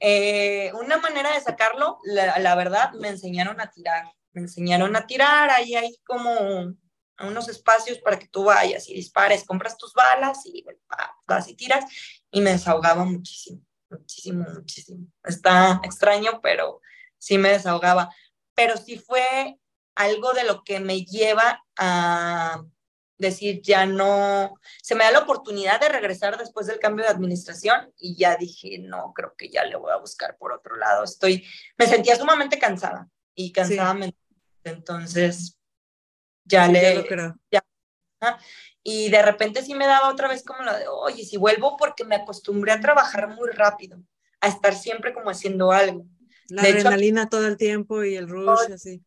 [0.00, 4.12] Eh, una manera de sacarlo, la, verdad, me enseñaron a tirar.
[4.32, 6.74] Me enseñaron a tirar, ahí hay como
[7.20, 10.64] unos espacios para que tú vayas y dispares, compras tus balas y
[11.26, 11.84] vas y tiras.
[12.30, 15.06] Y me desahogaba muchísimo, muchísimo, muchísimo.
[15.24, 16.80] Está extraño, pero
[17.18, 18.14] sí me desahogaba.
[18.54, 19.58] Pero sí fue
[19.94, 22.62] algo de lo que me lleva a
[23.18, 27.92] decir, ya no, se me da la oportunidad de regresar después del cambio de administración
[27.98, 31.04] y ya dije, no, creo que ya le voy a buscar por otro lado.
[31.04, 31.44] Estoy,
[31.76, 33.96] me sentía sumamente cansada y cansada
[34.64, 35.56] entonces
[36.44, 37.06] ya le...
[37.50, 37.62] Ya
[38.82, 42.04] y de repente sí me daba otra vez como lo de, oye, si vuelvo porque
[42.04, 44.02] me acostumbré a trabajar muy rápido,
[44.40, 46.06] a estar siempre como haciendo algo.
[46.48, 49.02] La adrenalina todo el tiempo y el rush, así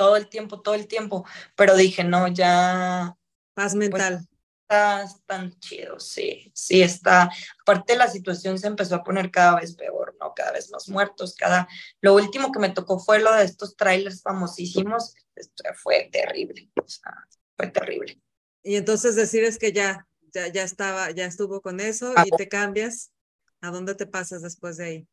[0.00, 3.14] todo el tiempo, todo el tiempo, pero dije, no, ya...
[3.52, 4.26] Paz pues, mental.
[4.62, 7.28] está tan chido, sí, sí está.
[7.60, 10.32] Aparte la situación se empezó a poner cada vez peor, ¿no?
[10.34, 11.68] Cada vez más muertos, cada...
[12.00, 16.88] Lo último que me tocó fue lo de estos trailers famosísimos, Esto fue terrible, o
[16.88, 17.12] sea,
[17.58, 18.18] fue terrible.
[18.62, 22.48] Y entonces decir es que ya, ya, ya estaba, ya estuvo con eso y te
[22.48, 23.12] cambias,
[23.60, 25.08] ¿a dónde te pasas después de ahí?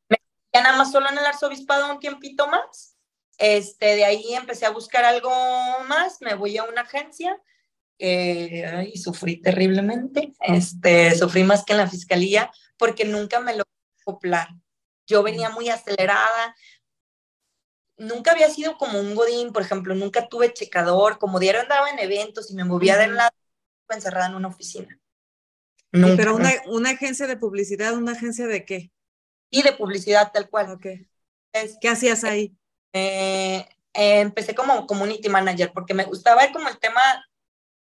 [0.54, 2.97] Ya nada más solo en el arzobispado un tiempito más
[3.38, 5.32] este, de ahí empecé a buscar algo
[5.88, 7.42] más, me voy a una agencia
[8.00, 10.34] y sufrí terriblemente.
[10.40, 13.64] Este, sufrí más que en la fiscalía porque nunca me lo
[14.02, 14.50] acoplar.
[15.08, 16.56] Yo venía muy acelerada.
[17.98, 22.00] Nunca había sido como un godín, por ejemplo, nunca tuve checador, como diario andaba en
[22.00, 23.32] eventos y me movía de un lado
[23.90, 25.00] encerrada en una oficina.
[25.92, 28.92] Pero una, una, agencia de publicidad, ¿una agencia de qué?
[29.50, 30.72] Y de publicidad tal cual.
[30.72, 31.08] Okay.
[31.82, 32.56] ¿Qué hacías ahí?
[32.98, 37.02] Eh, eh, empecé como community manager porque me gustaba como el tema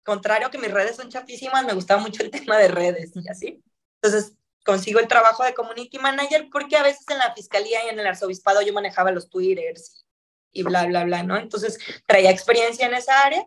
[0.03, 3.63] contrario que mis redes son chapísimas, me gustaba mucho el tema de redes y así.
[4.01, 4.35] Entonces
[4.65, 8.07] consigo el trabajo de community manager porque a veces en la fiscalía y en el
[8.07, 10.07] arzobispado yo manejaba los twitters
[10.53, 11.37] y, bla, bla, bla, ¿no?
[11.37, 13.47] Entonces traía experiencia en esa área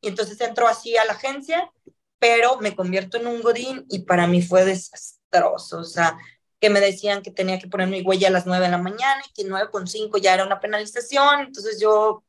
[0.00, 1.70] y entonces entro así a la agencia,
[2.18, 6.16] pero me convierto en un godín y para mí fue desastroso, o sea,
[6.60, 9.22] que me decían que tenía que poner mi huella a las 9 de la mañana
[9.28, 12.24] y que 9 con 5 ya era una penalización, entonces yo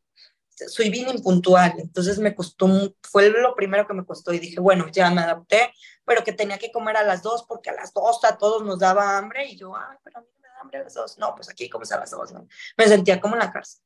[0.68, 2.68] soy bien impuntual, entonces me costó,
[3.04, 5.72] fue lo primero que me costó y dije, bueno, ya me adapté,
[6.04, 8.80] pero que tenía que comer a las dos porque a las dos a todos nos
[8.80, 11.18] daba hambre y yo, ay, pero a mí me da hambre a las dos.
[11.18, 12.48] No, pues aquí comes a las dos, ¿no?
[12.78, 13.82] Me sentía como en la cárcel.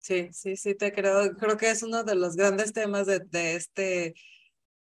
[0.00, 1.36] Sí, sí, sí, te creo.
[1.36, 4.14] Creo que es uno de los grandes temas de, de este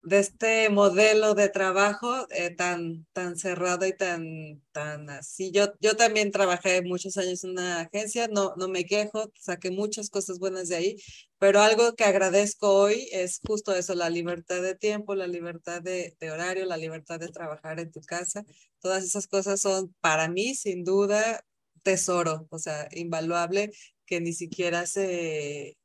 [0.06, 5.50] de este modelo de trabajo eh, tan, tan cerrado y tan, tan así.
[5.50, 10.08] Yo, yo también trabajé muchos años en una agencia, no, no me quejo, saqué muchas
[10.08, 10.96] cosas buenas de ahí,
[11.38, 16.16] pero algo que agradezco hoy es justo eso, la libertad de tiempo, la libertad de,
[16.20, 18.44] de horario, la libertad de trabajar en tu casa.
[18.80, 21.44] Todas esas cosas son para mí, sin duda,
[21.82, 23.72] tesoro, o sea, invaluable,
[24.06, 25.76] que ni siquiera se,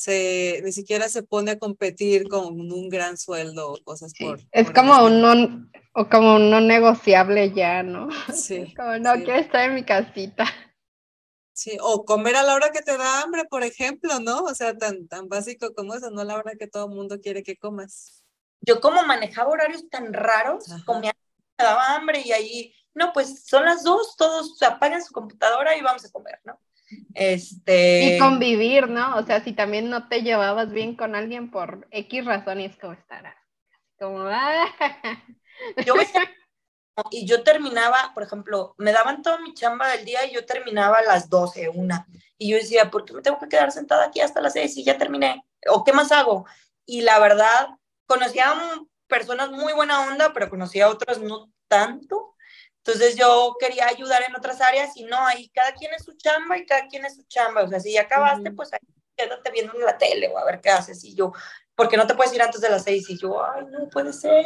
[0.00, 4.40] se, ni siquiera se pone a competir con un gran sueldo o cosas por...
[4.50, 8.08] Es como un no, o como un no negociable ya, ¿no?
[8.32, 8.72] Sí.
[8.76, 10.46] como no quiero estar en mi casita.
[11.52, 14.38] Sí, o comer a la hora que te da hambre, por ejemplo, ¿no?
[14.44, 17.20] O sea, tan, tan básico como eso, no a la hora que todo el mundo
[17.20, 18.24] quiere que comas.
[18.62, 21.12] Yo como manejaba horarios tan raros, comía,
[21.58, 25.82] me daba hambre y ahí, no, pues son las dos, todos apagan su computadora y
[25.82, 26.58] vamos a comer, ¿no?
[27.14, 28.16] Este...
[28.16, 29.16] Y convivir, ¿no?
[29.16, 32.76] O sea, si también no te llevabas bien con alguien por X razón y es
[32.76, 33.36] como estará.
[33.98, 34.66] Como, ah.
[35.84, 35.94] Yo
[37.10, 40.98] y yo terminaba, por ejemplo, me daban toda mi chamba del día y yo terminaba
[40.98, 42.06] a las 12, una.
[42.36, 44.84] Y yo decía, ¿por qué me tengo que quedar sentada aquí hasta las 6 y
[44.84, 45.44] ya terminé?
[45.68, 46.46] ¿O qué más hago?
[46.84, 47.68] Y la verdad,
[48.06, 52.34] conocía a personas muy buena onda, pero conocía a otras no tanto.
[52.92, 56.58] Entonces yo quería ayudar en otras áreas y no, ahí cada quien es su chamba
[56.58, 57.62] y cada quien es su chamba.
[57.62, 58.80] O sea, si ya acabaste, pues ahí
[59.16, 61.04] quédate viendo la tele o a ver qué haces.
[61.04, 61.32] Y yo,
[61.76, 63.08] porque no te puedes ir antes de las seis.
[63.08, 64.44] Y yo, ay, no puede ser.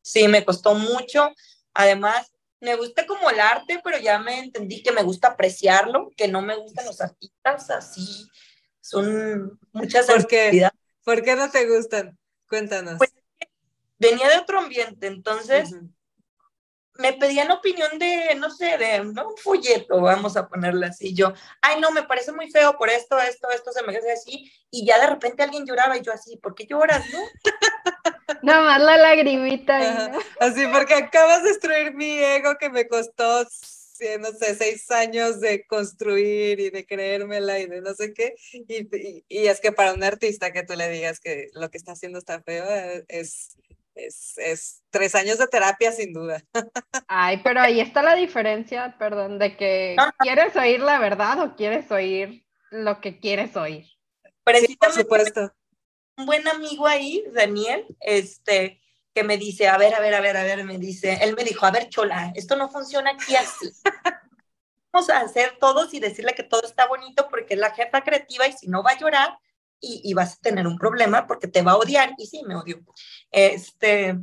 [0.00, 1.28] Sí, me costó mucho.
[1.74, 6.28] Además, me gusta como el arte, pero ya me entendí que me gusta apreciarlo, que
[6.28, 8.26] no me gustan los artistas así.
[8.80, 10.66] Son muchas ¿Por qué?
[11.04, 12.18] ¿Por qué no te gustan?
[12.48, 12.96] Cuéntanos.
[12.96, 13.12] Pues,
[13.98, 15.74] venía de otro ambiente, entonces
[16.98, 21.14] me pedían opinión de, no sé, de un folleto, vamos a ponerle así.
[21.14, 21.32] Yo,
[21.62, 24.50] ay, no, me parece muy feo por esto, esto, esto, se me hace así.
[24.70, 27.18] Y ya de repente alguien lloraba y yo así, ¿por qué lloras, no?
[28.42, 30.12] Nada más la lagrimita.
[30.40, 35.66] Así, porque acabas de destruir mi ego que me costó, no sé, seis años de
[35.66, 38.34] construir y de creérmela y de no sé qué.
[38.52, 41.92] Y, y es que para un artista que tú le digas que lo que está
[41.92, 43.04] haciendo está feo eh,
[43.96, 46.42] es es, tres años de terapia sin duda.
[47.08, 51.90] Ay, pero ahí está la diferencia, perdón, de que quieres oír la verdad o quieres
[51.90, 53.86] oír lo que quieres oír.
[54.60, 55.52] Sí, por supuesto.
[56.16, 58.80] Un buen amigo ahí, Daniel, este,
[59.14, 61.44] que me dice, a ver, a ver, a ver, a ver, me dice, él me
[61.44, 63.70] dijo, a ver, Chola, esto no funciona aquí así.
[64.92, 68.46] Vamos a hacer todos y decirle que todo está bonito porque es la jefa creativa
[68.46, 69.38] y si no va a llorar,
[69.80, 72.14] y, vas a tener un problema porque te va a odiar.
[72.18, 72.80] Y sí, me odió.
[73.30, 74.18] Este,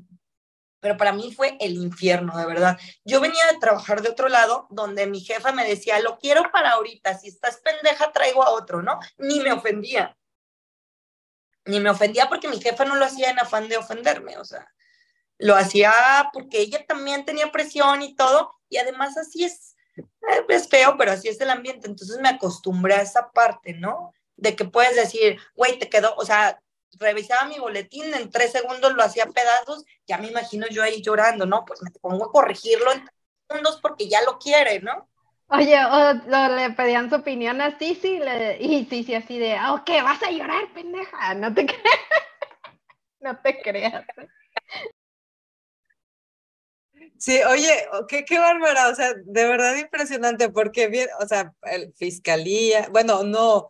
[0.83, 2.77] pero para mí fue el infierno, de verdad.
[3.05, 6.71] Yo venía de trabajar de otro lado, donde mi jefa me decía, lo quiero para
[6.71, 8.99] ahorita, si estás pendeja, traigo a otro, ¿no?
[9.17, 10.17] Ni me ofendía.
[11.65, 14.67] Ni me ofendía porque mi jefa no lo hacía en afán de ofenderme, o sea,
[15.37, 15.93] lo hacía
[16.33, 21.13] porque ella también tenía presión y todo, y además así es, eh, es feo, pero
[21.13, 24.11] así es el ambiente, entonces me acostumbré a esa parte, ¿no?
[24.43, 26.59] De que puedes decir, güey, te quedó, o sea,
[26.99, 31.45] revisaba mi boletín, en tres segundos lo hacía pedazos, ya me imagino yo ahí llorando,
[31.45, 31.63] ¿no?
[31.65, 33.15] Pues me pongo a corregirlo en tres
[33.47, 35.09] segundos porque ya lo quiere, ¿no?
[35.47, 36.13] Oye, o,
[36.55, 40.31] le pedían su opinión a Cici le, y Cici así de, ah, ok, vas a
[40.31, 41.99] llorar, pendeja, no te creas,
[43.21, 44.05] no te creas.
[47.17, 51.93] Sí, oye, qué, qué bárbara, o sea, de verdad impresionante, porque bien, o sea, el
[51.93, 53.69] fiscalía, bueno, no,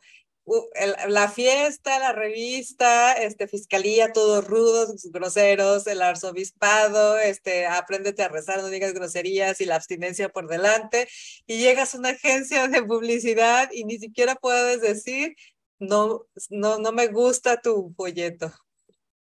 [1.08, 8.60] la fiesta, la revista, este, fiscalía, todos rudos, groseros, el arzobispado, este, apréndete a rezar,
[8.60, 11.08] no digas groserías y la abstinencia por delante,
[11.48, 15.36] y llegas a una agencia de publicidad y ni siquiera puedes decir,
[15.80, 18.52] no, no, no me gusta tu folleto.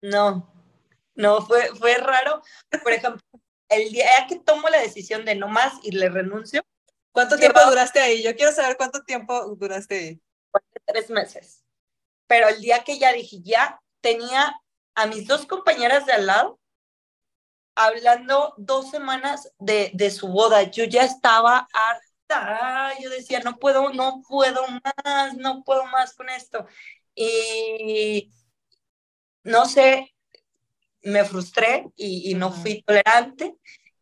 [0.01, 0.53] No,
[1.15, 2.41] no, fue, fue raro.
[2.83, 3.21] Por ejemplo,
[3.69, 6.63] el día que tomo la decisión de no más y le renuncio.
[7.11, 8.21] ¿Cuánto tiempo duraste ahí?
[8.21, 10.21] Yo quiero saber cuánto tiempo duraste ahí
[10.87, 11.63] tres meses.
[12.25, 14.59] Pero el día que ya dije, ya tenía
[14.95, 16.59] a mis dos compañeras de al lado
[17.75, 20.63] hablando dos semanas de, de su boda.
[20.63, 22.99] Yo ya estaba harta.
[22.99, 26.65] Yo decía, no puedo, no puedo más, no puedo más con esto.
[27.13, 28.31] Y
[29.43, 30.15] no sé,
[31.03, 33.55] me frustré y, y no fui tolerante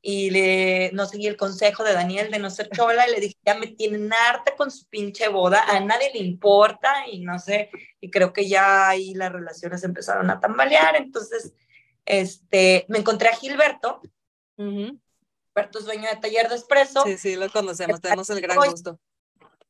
[0.07, 3.37] y le, no seguí el consejo de Daniel de no ser chola y le dije,
[3.43, 7.71] ya me tienen harta con su pinche boda, a nadie le importa y no sé,
[7.99, 11.53] y creo que ya ahí las relaciones empezaron a tambalear, entonces,
[12.05, 13.99] este, me encontré a Gilberto,
[14.55, 17.01] Gilberto es dueño de Taller de Espresso.
[17.03, 18.99] Sí, sí, lo conocemos, tenemos el gran gusto.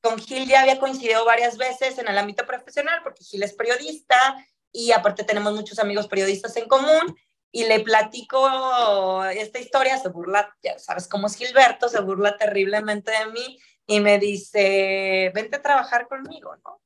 [0.01, 4.45] Con Gil ya había coincidido varias veces en el ámbito profesional, porque Gil es periodista
[4.73, 7.15] y aparte tenemos muchos amigos periodistas en común,
[7.51, 13.11] y le platico esta historia, se burla, ya sabes cómo es Gilberto, se burla terriblemente
[13.11, 16.81] de mí y me dice, vente a trabajar conmigo, ¿no?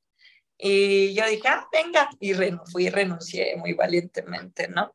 [0.56, 2.34] Y yo dije, ah, venga, y
[2.70, 4.94] fui y renuncié muy valientemente, ¿no?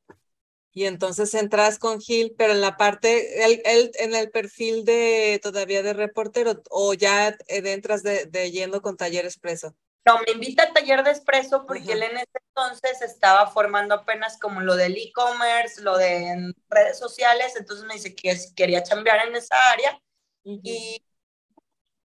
[0.71, 5.81] Y entonces entras con Gil, pero en la parte, él, en el perfil de todavía
[5.81, 9.73] de reportero, o ya entras de, de yendo con taller expreso.
[10.05, 14.37] No, me invita al taller de expreso porque él en ese entonces estaba formando apenas
[14.37, 19.35] como lo del e-commerce, lo de redes sociales, entonces me dice que quería chambear en
[19.35, 19.99] esa área.
[20.43, 21.03] Y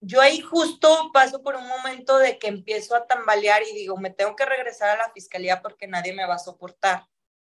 [0.00, 4.10] yo ahí justo paso por un momento de que empiezo a tambalear y digo, me
[4.10, 7.06] tengo que regresar a la fiscalía porque nadie me va a soportar,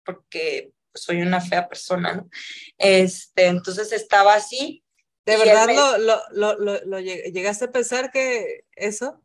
[0.05, 2.30] porque soy una fea persona, ¿no?
[2.78, 4.82] Este, entonces estaba así.
[5.26, 5.99] ¿De verdad lo,
[6.30, 9.22] lo, lo, lo, llegaste a pensar que eso?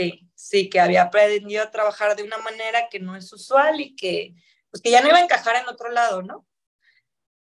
[0.00, 3.94] Sí, sí, que había aprendido a trabajar de una manera que no es usual y
[3.94, 4.34] que,
[4.70, 6.46] pues que ya no iba a encajar en otro lado, ¿no?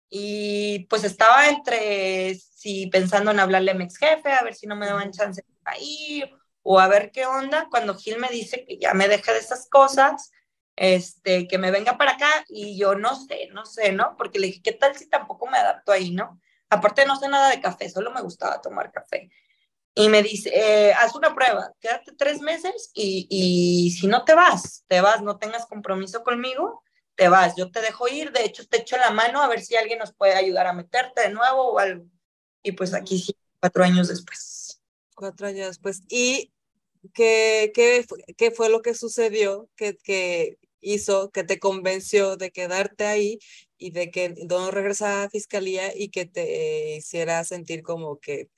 [0.08, 4.66] Y pues estaba entre, sí, pensando en hablarle a mi ex jefe, a ver si
[4.66, 6.30] no me daban chance de ir,
[6.62, 9.68] o a ver qué onda, cuando Gil me dice que ya me deje de esas
[9.68, 10.30] cosas,
[10.76, 14.16] este, que me venga para acá, y yo no sé, no sé, ¿no?
[14.16, 16.40] Porque le dije, ¿qué tal si tampoco me adapto ahí, no?
[16.70, 19.30] Aparte no sé nada de café, solo me gustaba tomar café
[19.94, 24.34] y me dice, eh, haz una prueba, quédate tres meses y, y, si no te
[24.34, 26.82] vas, te vas, no tengas compromiso conmigo,
[27.14, 29.76] te vas, yo te dejo ir, de hecho te echo la mano a ver si
[29.76, 32.06] alguien nos puede ayudar a meterte de nuevo o algo.
[32.62, 34.82] Y pues aquí sí, cuatro años después.
[35.14, 36.02] Cuatro años después.
[36.08, 36.52] ¿Y
[37.12, 38.04] qué, qué,
[38.36, 43.38] qué fue lo que sucedió que, que hizo, que te convenció de quedarte ahí
[43.78, 48.48] y de que no regresara a fiscalía y que te hiciera sentir como que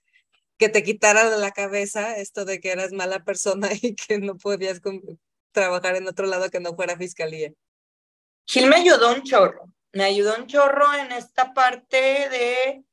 [0.59, 4.37] que te quitara de la cabeza esto de que eras mala persona y que no
[4.37, 4.81] podías
[5.53, 7.53] trabajar en otro lado que no fuera fiscalía.
[8.47, 12.85] Gil me ayudó un chorro, me ayudó un chorro en esta parte de,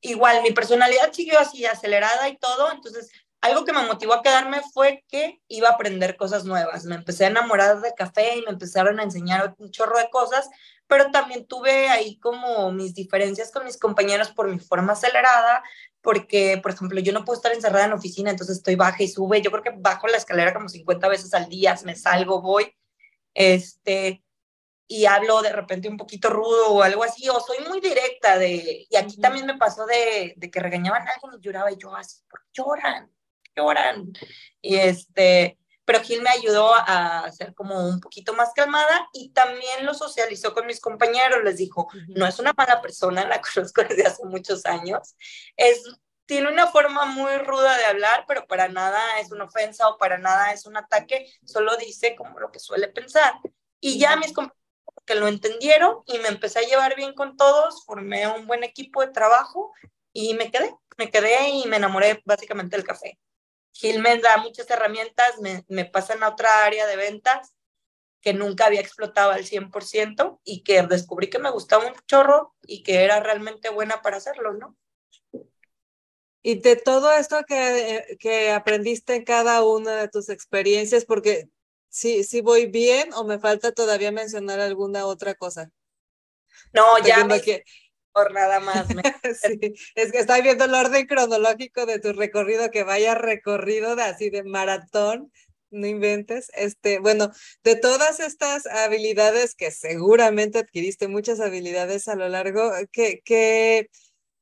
[0.00, 4.60] igual, mi personalidad siguió así acelerada y todo, entonces algo que me motivó a quedarme
[4.74, 6.84] fue que iba a aprender cosas nuevas.
[6.84, 10.48] Me empecé a enamorar de café y me empezaron a enseñar un chorro de cosas,
[10.86, 15.62] pero también tuve ahí como mis diferencias con mis compañeros por mi forma acelerada,
[16.02, 19.08] porque, por ejemplo, yo no puedo estar encerrada en la oficina, entonces estoy baja y
[19.08, 19.42] sube.
[19.42, 22.74] Yo creo que bajo la escalera como 50 veces al día, me salgo, voy,
[23.34, 24.24] este,
[24.88, 28.86] y hablo de repente un poquito rudo o algo así, o soy muy directa de,
[28.90, 31.94] y aquí también me pasó de, de, que regañaban a alguien y lloraba y yo
[31.94, 33.10] así, ¿por qué lloran?
[33.56, 34.12] lloran?
[34.60, 39.84] Y este, pero Gil me ayudó a ser como un poquito más calmada y también
[39.84, 44.06] lo socializó con mis compañeros, les dijo, no es una mala persona, la conozco desde
[44.06, 45.16] hace muchos años,
[45.56, 45.82] es,
[46.26, 50.18] tiene una forma muy ruda de hablar, pero para nada es una ofensa o para
[50.18, 53.34] nada es un ataque, solo dice como lo que suele pensar.
[53.80, 54.60] Y ya mis compañeros
[55.04, 59.00] que lo entendieron y me empecé a llevar bien con todos, formé un buen equipo
[59.00, 59.72] de trabajo
[60.12, 63.18] y me quedé, me quedé y me enamoré básicamente del café.
[63.80, 67.54] Gil me da muchas herramientas, me, me pasan a otra área de ventas
[68.20, 72.82] que nunca había explotado al 100% y que descubrí que me gustaba un chorro y
[72.82, 74.76] que era realmente buena para hacerlo, ¿no?
[76.42, 81.48] Y de todo esto que, que aprendiste en cada una de tus experiencias, porque
[81.88, 85.70] si, si voy bien o me falta todavía mencionar alguna otra cosa.
[86.74, 87.64] No, ya me, que,
[88.12, 88.86] por nada más.
[89.42, 94.02] sí, es que estoy viendo el orden cronológico de tu recorrido, que vaya recorrido de
[94.02, 95.32] así de maratón,
[95.70, 96.50] no inventes.
[96.54, 97.30] Este, bueno,
[97.64, 103.88] de todas estas habilidades que seguramente adquiriste muchas habilidades a lo largo, ¿qué, qué,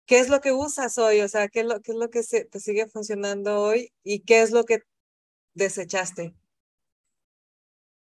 [0.06, 1.20] qué es lo que usas hoy?
[1.20, 4.20] O sea, ¿qué es lo, qué es lo que se, te sigue funcionando hoy y
[4.20, 4.80] qué es lo que
[5.54, 6.34] desechaste?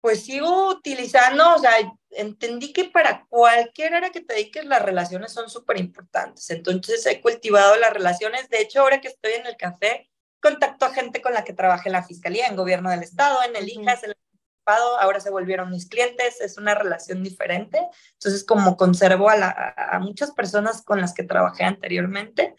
[0.02, 1.72] pues sigo utilizando, o sea,
[2.12, 6.50] entendí que para cualquier área que te dediques las relaciones son súper importantes.
[6.50, 8.48] Entonces he cultivado las relaciones.
[8.48, 10.10] De hecho, ahora que estoy en el café,
[10.40, 13.56] contacto a gente con la que trabajé en la fiscalía, en gobierno del estado, en
[13.56, 14.16] el IJAS, en el
[14.64, 17.80] ahora se volvieron mis clientes, es una relación diferente.
[18.12, 22.54] Entonces, como conservo a, a muchas personas con las que trabajé anteriormente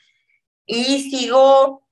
[0.66, 1.84] y sigo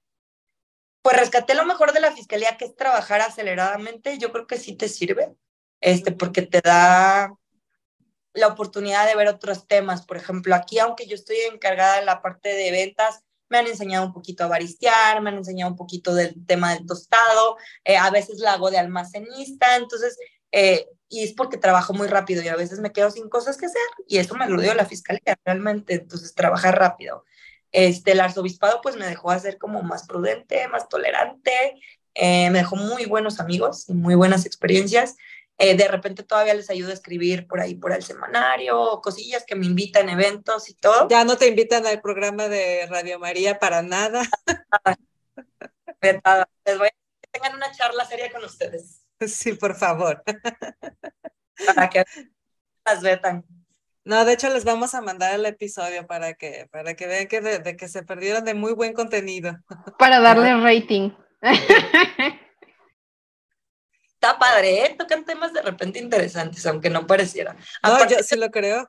[1.01, 4.18] pues rescaté lo mejor de la fiscalía, que es trabajar aceleradamente.
[4.18, 5.34] Yo creo que sí te sirve,
[5.82, 7.34] este, porque te da,
[8.34, 10.06] la oportunidad de ver otros temas.
[10.06, 14.06] Por ejemplo, aquí, aunque yo estoy encargada de la parte de ventas, me han enseñado
[14.06, 18.10] un poquito a baristear, me han enseñado un poquito del tema del tostado, eh, a
[18.10, 20.18] veces la hago de almacenista, entonces,
[20.54, 23.66] eh, y es porque trabajo muy rápido y a veces me quedo sin cosas que
[23.66, 27.26] hacer y eso me lo dio la fiscalía realmente, entonces trabajar rápido.
[27.74, 31.52] Este, el arzobispado pues me dejó hacer como más prudente, más tolerante,
[32.14, 35.18] eh, me dejó muy buenos amigos y muy buenas experiencias.
[35.64, 39.53] Eh, de repente todavía les ayudo a escribir por ahí, por el semanario, cosillas que
[39.53, 41.07] me invitan, eventos y todo.
[41.07, 44.24] Ya no te invitan al programa de Radio María para nada.
[46.01, 46.91] Les voy a
[47.22, 49.03] que tengan una charla seria con ustedes.
[49.20, 50.24] Sí, por favor.
[51.68, 52.05] Para que
[52.84, 53.45] las vetan.
[54.03, 57.39] No, de hecho les vamos a mandar el episodio para que, para que vean que,
[57.39, 59.59] de que se perdieron de muy buen contenido.
[59.99, 61.12] Para darle rating.
[64.22, 64.96] Está padre, ¿eh?
[64.96, 67.56] Tocan temas de repente interesantes, aunque no pareciera.
[67.82, 68.88] No, yo sí lo creo.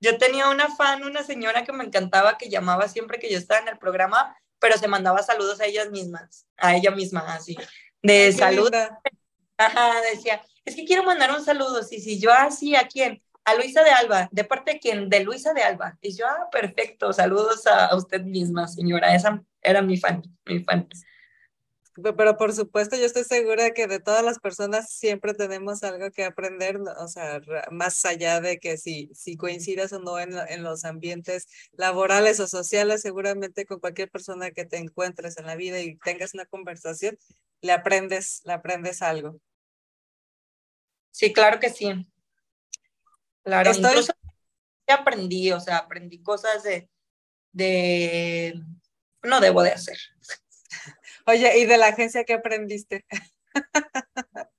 [0.00, 3.60] Yo tenía una fan, una señora que me encantaba, que llamaba siempre que yo estaba
[3.60, 7.58] en el programa, pero se mandaba saludos a ellas mismas, a ella misma, así,
[8.02, 8.70] de salud.
[9.58, 13.22] Ajá, decía, es que quiero mandar un saludo, sí, sí, yo así, ¿a quién?
[13.44, 15.10] A Luisa de Alba, ¿de parte de quién?
[15.10, 15.98] De Luisa de Alba.
[16.00, 20.64] Y yo, ah, perfecto, saludos a, a usted misma, señora, esa era mi fan, mi
[20.64, 20.88] fan.
[22.02, 26.24] Pero por supuesto, yo estoy segura que de todas las personas siempre tenemos algo que
[26.24, 27.40] aprender, o sea,
[27.70, 32.46] más allá de que si, si coincidas o no en, en los ambientes laborales o
[32.46, 37.18] sociales, seguramente con cualquier persona que te encuentres en la vida y tengas una conversación,
[37.62, 39.40] le aprendes, le aprendes algo.
[41.10, 42.06] Sí, claro que sí.
[43.42, 43.90] Claro, Estoy...
[43.90, 44.12] incluso
[44.86, 46.88] aprendí, o sea, aprendí cosas de,
[47.52, 48.62] de,
[49.22, 49.98] no debo de hacer.
[51.28, 53.04] Oye, ¿y de la agencia qué aprendiste?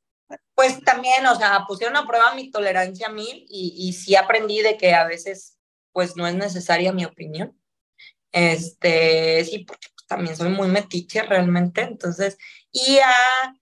[0.54, 4.62] Pues también, o sea, pusieron a prueba mi tolerancia a mil y, y sí aprendí
[4.62, 5.58] de que a veces,
[5.94, 7.58] pues no es necesaria mi opinión.
[8.34, 12.38] Este, sí, porque también soy muy metiche realmente, entonces,
[12.74, 13.54] y a,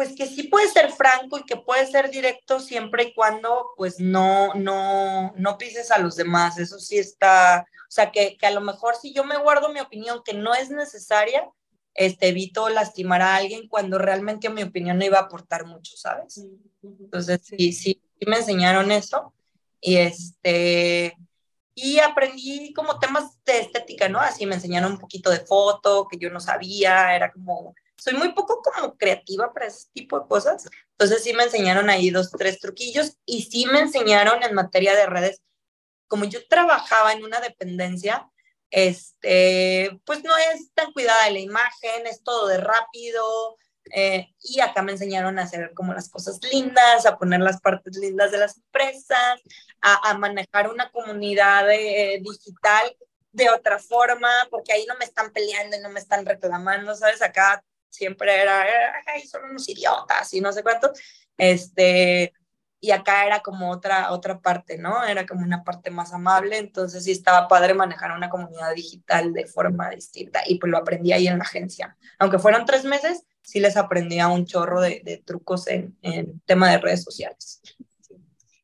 [0.00, 4.00] pues que sí puede ser franco y que puede ser directo siempre y cuando, pues
[4.00, 8.50] no, no, no pises a los demás, eso sí está, o sea, que, que, a
[8.50, 11.46] lo mejor si yo me guardo mi opinión que no es necesaria,
[11.92, 16.46] este, evito lastimar a alguien cuando realmente mi opinión no iba a aportar mucho, ¿sabes?
[16.82, 19.34] Entonces, sí, sí, sí me enseñaron eso.
[19.82, 21.14] Y este,
[21.74, 24.18] y aprendí como temas de estética, ¿no?
[24.18, 28.32] Así me enseñaron un poquito de foto, que yo no sabía, era como, soy muy
[28.32, 30.68] poco como creativa para ese tipo de cosas.
[30.92, 35.06] Entonces sí me enseñaron ahí dos, tres truquillos y sí me enseñaron en materia de
[35.06, 35.42] redes
[36.10, 38.28] como yo trabajaba en una dependencia,
[38.70, 43.56] este, pues no es tan cuidada de la imagen, es todo de rápido.
[43.92, 47.96] Eh, y acá me enseñaron a hacer como las cosas lindas, a poner las partes
[47.96, 49.40] lindas de las empresas,
[49.80, 52.96] a, a manejar una comunidad eh, digital
[53.32, 57.22] de otra forma, porque ahí no me están peleando y no me están reclamando, ¿sabes?
[57.22, 58.64] Acá siempre era,
[59.06, 60.92] ay, son unos idiotas y no sé cuánto.
[61.36, 62.32] Este,
[62.80, 65.04] y acá era como otra, otra parte, ¿no?
[65.04, 69.46] Era como una parte más amable, entonces sí estaba padre manejar una comunidad digital de
[69.46, 71.96] forma distinta y pues lo aprendí ahí en la agencia.
[72.18, 76.70] Aunque fueron tres meses, sí les aprendí un chorro de, de trucos en, en tema
[76.70, 77.60] de redes sociales.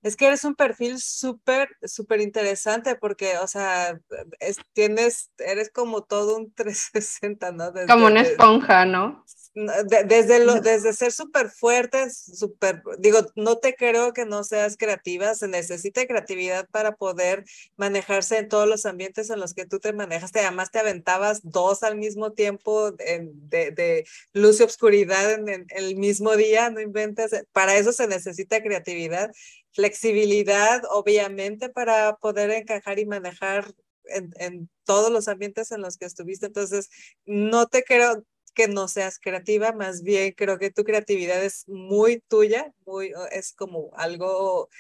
[0.07, 3.99] Es que eres un perfil súper, súper interesante porque, o sea,
[4.39, 7.73] es, tienes, eres como todo un 360, ¿no?
[7.73, 9.25] Desde, como una esponja, ¿no?
[9.57, 15.35] desde, lo, desde ser súper fuerte, súper, digo, no te creo que no seas creativa,
[15.35, 17.45] se necesita creatividad para poder
[17.79, 20.31] manejarse en todos los ambientes en los que tú te manejas.
[20.35, 23.31] Además, te aventabas dos al mismo tiempo de,
[23.73, 24.05] de,
[24.35, 27.31] luz y obscuridad en, en, el mismo día, no inventes.
[27.53, 29.33] Para eso se necesita creatividad,
[29.77, 33.73] flexibilidad, obviamente, para poder encajar y manejar
[34.07, 36.47] en, en, todos los ambientes en los que estuviste.
[36.47, 36.89] Entonces,
[37.25, 38.25] no te creo,
[38.57, 43.53] que no seas creativa, más bien creo que tu creatividad es muy tuya, muy, es
[43.53, 44.71] como algo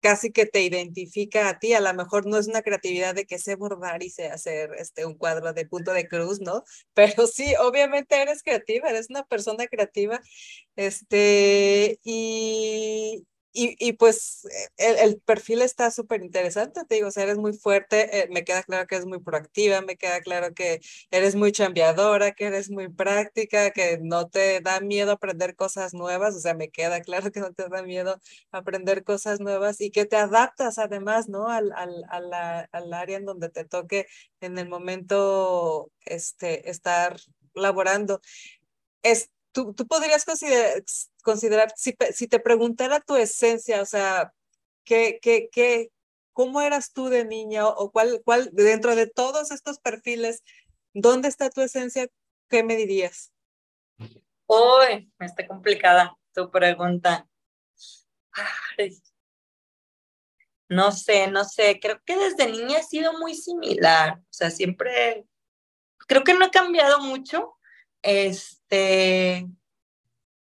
[0.00, 3.40] casi que te identifica a ti, a lo mejor no es una creatividad de que
[3.40, 6.62] sé bordar y sé hacer este, un cuadro de punto de cruz, ¿no?
[6.94, 10.20] Pero sí, obviamente eres creativa, eres una persona creativa,
[10.76, 13.26] este, y,
[13.56, 14.46] y, y, pues
[14.76, 18.44] el, el perfil está súper interesante, te digo, o sea, eres muy fuerte, eh, me
[18.44, 20.80] queda claro que eres muy proactiva, me queda claro que
[21.10, 26.34] eres muy chambeadora, que eres muy práctica, que no te da miedo aprender cosas nuevas,
[26.36, 28.20] o sea, me queda claro que no te da miedo
[28.52, 31.48] aprender cosas nuevas y que te adaptas además, ¿no?
[31.48, 34.06] Al, al, al, al área en donde te toque
[34.40, 37.16] en el momento este, estar
[37.54, 38.20] laborando.
[39.02, 40.26] Es, tú, tú podrías
[41.22, 44.34] considerar, si, si, te preguntara tu esencia, o sea,
[44.84, 45.90] ¿qué, qué, qué,
[46.34, 50.42] ¿cómo eras tú de niña o cuál, cuál, dentro de todos estos perfiles,
[50.92, 52.06] dónde está tu esencia?
[52.50, 53.32] ¿Qué me dirías?
[54.46, 57.26] Uy, está complicada tu pregunta.
[60.68, 65.24] no sé, no sé, creo que desde niña ha sido muy similar, o sea, siempre,
[66.06, 67.55] creo que no he cambiado mucho,
[68.06, 69.46] este,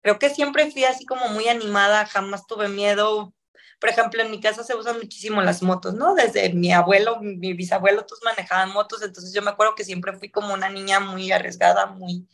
[0.02, 3.34] creo que siempre fui así como muy animada, jamás tuve miedo,
[3.80, 6.14] por ejemplo, en mi casa se usan muchísimo las motos, ¿no?
[6.14, 10.30] Desde mi abuelo, mi bisabuelo, todos manejaban motos, entonces yo me acuerdo que siempre fui
[10.30, 12.26] como una niña muy arriesgada, muy,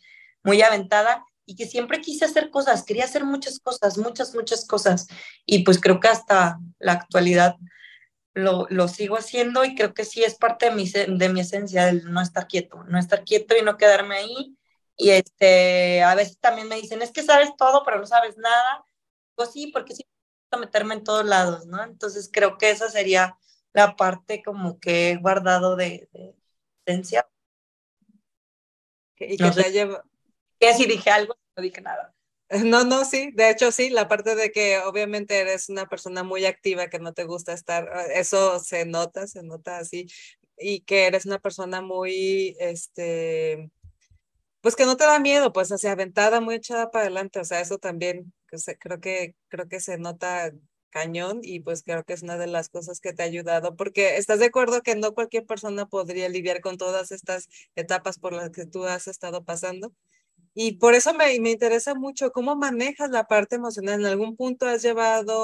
[0.44, 5.08] muy aventada y que siempre quise hacer cosas, quería hacer muchas cosas, muchas, muchas cosas.
[5.44, 7.56] Y pues creo que hasta la actualidad
[8.34, 12.12] lo, sigo haciendo y creo que sí es parte de mi, de mi esencia, el
[12.12, 14.56] no estar quieto, no estar quieto y no quedarme ahí.
[14.96, 18.84] Y este, a veces también me dicen, es que sabes todo, pero no sabes nada.
[19.34, 20.06] Pues sí, porque sí,
[20.58, 21.82] meterme en todos lados, ¿no?
[21.82, 23.38] Entonces creo que esa sería
[23.72, 26.08] la parte como que he guardado de,
[26.84, 27.28] esencia.
[29.18, 30.04] Y que te lleva,
[30.58, 32.12] que si dije algo, no dije nada.
[32.64, 36.44] No, no, sí, de hecho sí, la parte de que obviamente eres una persona muy
[36.44, 40.06] activa, que no te gusta estar, eh, eso se nota, se nota así,
[40.58, 43.70] y que eres una persona muy, este,
[44.62, 47.60] pues que no te da miedo, pues así aventada, muy echada para adelante, o sea,
[47.60, 48.32] eso también
[48.80, 50.52] creo que, creo que se nota
[50.90, 54.16] cañón y pues creo que es una de las cosas que te ha ayudado, porque
[54.18, 58.50] estás de acuerdo que no cualquier persona podría lidiar con todas estas etapas por las
[58.50, 59.92] que tú has estado pasando.
[60.54, 64.00] Y por eso me, me, interesa mucho cómo manejas la parte emocional.
[64.00, 65.34] ¿En algún punto has llevado,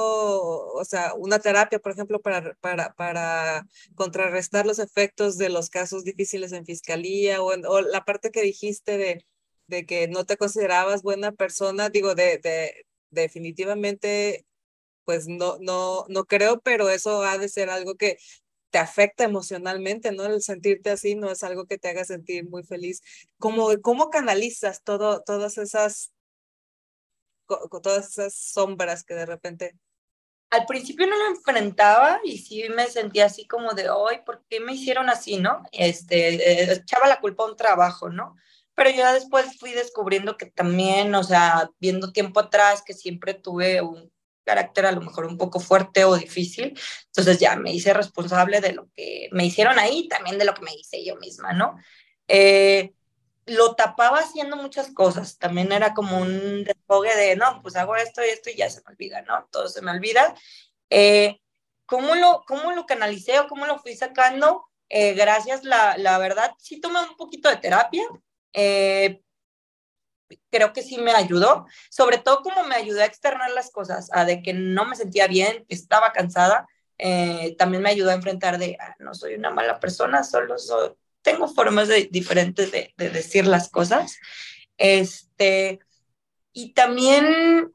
[0.73, 6.03] o sea, una terapia, por ejemplo, para, para, para contrarrestar los efectos de los casos
[6.03, 9.25] difíciles en fiscalía o, la parte que dijiste de,
[9.67, 11.89] de que no te considerabas buena persona?
[11.89, 14.45] Digo, de, de definitivamente,
[15.05, 18.17] pues no, no, no creo, pero eso ha de ser algo que
[18.69, 20.25] te afecta emocionalmente, ¿no?
[20.25, 23.01] El sentirte así no es algo que te haga sentir muy feliz.
[23.37, 26.11] ¿Cómo, cómo canalizas todo, todas esas,
[27.47, 29.75] todas esas sombras que de repente...
[30.51, 34.59] Al principio no lo enfrentaba y sí me sentía así como de, hoy, ¿por qué
[34.59, 35.61] me hicieron así, no?
[35.71, 38.35] Este, eh, echaba la culpa a un trabajo, ¿no?
[38.73, 43.81] Pero yo después fui descubriendo que también, o sea, viendo tiempo atrás, que siempre tuve
[43.81, 44.11] un
[44.49, 46.75] carácter a lo mejor un poco fuerte o difícil.
[47.05, 50.63] Entonces ya me hice responsable de lo que me hicieron ahí, también de lo que
[50.63, 51.75] me hice yo misma, ¿no?
[52.27, 52.93] Eh,
[53.45, 55.37] lo tapaba haciendo muchas cosas.
[55.37, 58.81] También era como un desfogue de, no, pues hago esto y esto y ya se
[58.81, 59.47] me olvida, ¿no?
[59.51, 60.33] Todo se me olvida.
[60.89, 61.39] Eh,
[61.85, 64.65] ¿cómo, lo, ¿Cómo lo canalicé o cómo lo fui sacando?
[64.89, 68.03] Eh, gracias, la, la verdad, sí tomé un poquito de terapia.
[70.51, 74.25] Creo que sí me ayudó, sobre todo como me ayudó a externar las cosas, a
[74.25, 76.67] de que no me sentía bien, estaba cansada,
[76.97, 80.91] eh, también me ayudó a enfrentar de, ah, no soy una mala persona, solo soy,
[81.21, 84.17] tengo formas de, diferentes de, de, decir las cosas.
[84.77, 85.79] Este,
[86.53, 87.71] y también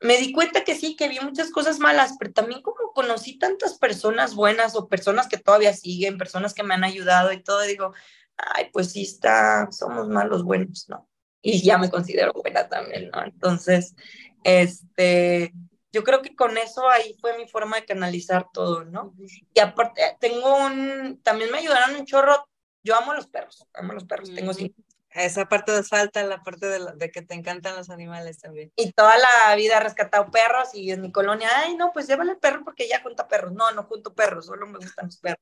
[0.00, 3.78] me di cuenta que sí, que vi muchas cosas malas, pero también como conocí tantas
[3.78, 7.92] personas buenas o personas que todavía siguen, personas que me han ayudado y todo, digo,
[8.36, 11.08] ay, pues sí está, somos malos buenos, ¿no?
[11.46, 13.22] Y ya me considero buena también, ¿no?
[13.24, 13.94] Entonces,
[14.42, 15.52] este,
[15.92, 19.14] yo creo que con eso ahí fue mi forma de canalizar todo, ¿no?
[19.54, 22.48] Y aparte, tengo un, también me ayudaron un chorro,
[22.82, 24.82] yo amo los perros, amo los perros, tengo cinco.
[25.10, 28.72] Esa parte nos falta, la parte de, de, que te encantan los animales también.
[28.74, 32.32] Y toda la vida he rescatado perros y en mi colonia, ay, no, pues llévale
[32.32, 33.52] el perro porque ya junta perros.
[33.52, 35.40] No, no junto perros, solo me gustan los perros.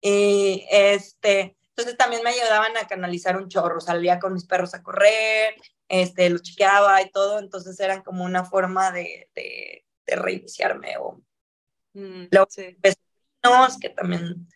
[0.00, 4.82] Y este, entonces también me ayudaban a canalizar un chorro, salía con mis perros a
[4.82, 5.54] correr,
[5.88, 10.98] este, los chequeaba y todo, entonces eran como una forma de, de, reiniciarme.
[10.98, 11.22] O
[11.94, 12.46] mm, luego,
[13.80, 14.46] que también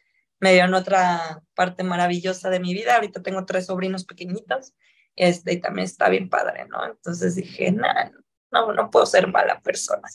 [0.41, 2.97] me dieron otra parte maravillosa de mi vida.
[2.97, 4.75] Ahorita tengo tres sobrinos pequeñitos,
[5.15, 6.85] este, y también está bien padre, ¿no?
[6.85, 10.09] Entonces dije, nada, no, no puedo ser mala persona.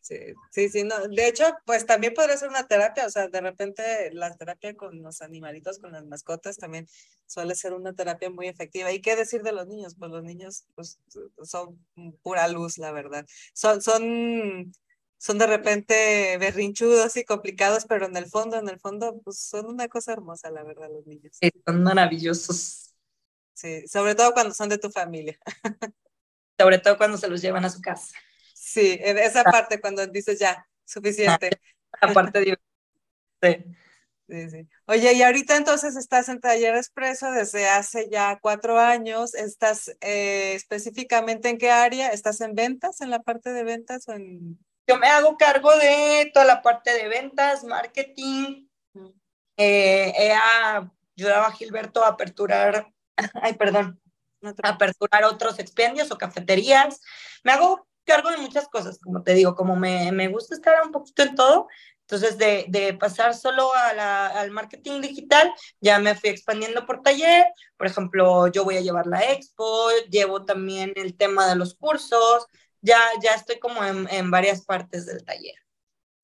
[0.00, 0.16] Sí,
[0.50, 1.06] sí, sí, no.
[1.08, 5.02] De hecho, pues también podría ser una terapia, o sea, de repente la terapia con
[5.02, 6.86] los animalitos, con las mascotas, también
[7.26, 8.90] suele ser una terapia muy efectiva.
[8.92, 9.96] ¿Y qué decir de los niños?
[9.98, 10.98] Pues los niños pues,
[11.42, 11.78] son
[12.22, 13.26] pura luz, la verdad.
[13.52, 14.72] Son, son,
[15.18, 19.66] son de repente berrinchudos y complicados, pero en el fondo, en el fondo, pues son
[19.66, 21.36] una cosa hermosa, la verdad, los niños.
[21.38, 22.94] Sí, son maravillosos.
[23.52, 25.38] Sí, sobre todo cuando son de tu familia.
[26.58, 28.16] sobre todo cuando se los llevan a su casa.
[28.54, 29.50] Sí, esa ah.
[29.50, 31.50] parte cuando dices ya, suficiente.
[32.02, 33.74] La parte divertida.
[34.28, 34.68] Sí, sí.
[34.84, 39.34] Oye, y ahorita entonces estás en Taller Expreso desde hace ya cuatro años.
[39.34, 42.08] ¿Estás eh, específicamente en qué área?
[42.08, 44.58] ¿Estás en ventas, en la parte de ventas o en...?
[44.86, 48.66] Yo me hago cargo de toda la parte de ventas, marketing.
[49.56, 52.86] Eh, he ayudado a Gilberto a aperturar,
[53.34, 54.00] ay, perdón,
[54.62, 57.00] aperturar otros expendios o cafeterías.
[57.44, 60.92] Me hago cargo de muchas cosas, como te digo, como me, me gusta estar un
[60.92, 61.68] poquito en todo,
[62.08, 67.02] entonces, de, de pasar solo a la, al marketing digital, ya me fui expandiendo por
[67.02, 67.44] taller.
[67.76, 72.46] Por ejemplo, yo voy a llevar la expo, llevo también el tema de los cursos,
[72.80, 75.56] ya, ya estoy como en, en varias partes del taller.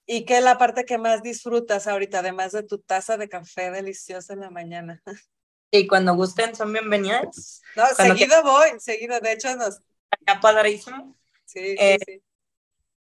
[0.06, 3.70] ¿Y qué es la parte que más disfrutas ahorita, además de tu taza de café
[3.70, 5.02] deliciosa en la mañana?
[5.76, 7.60] Y cuando gusten, son bienvenidas.
[7.74, 9.80] No, seguido voy, seguido, de hecho nos...
[10.20, 11.16] Está padrísimo.
[11.44, 12.22] Sí, sí, eh, sí.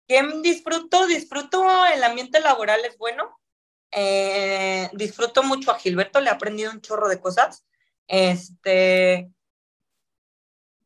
[0.08, 1.06] ¿Qué disfruto?
[1.06, 1.62] Disfruto
[1.94, 3.38] el ambiente laboral, es bueno.
[3.92, 7.66] Eh, disfruto mucho a Gilberto, le he aprendido un chorro de cosas.
[8.08, 9.30] Este,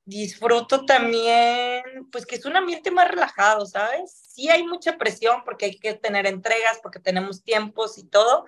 [0.03, 4.11] disfruto también, pues que es un ambiente más relajado, ¿sabes?
[4.33, 8.47] Sí hay mucha presión porque hay que tener entregas, porque tenemos tiempos y todo,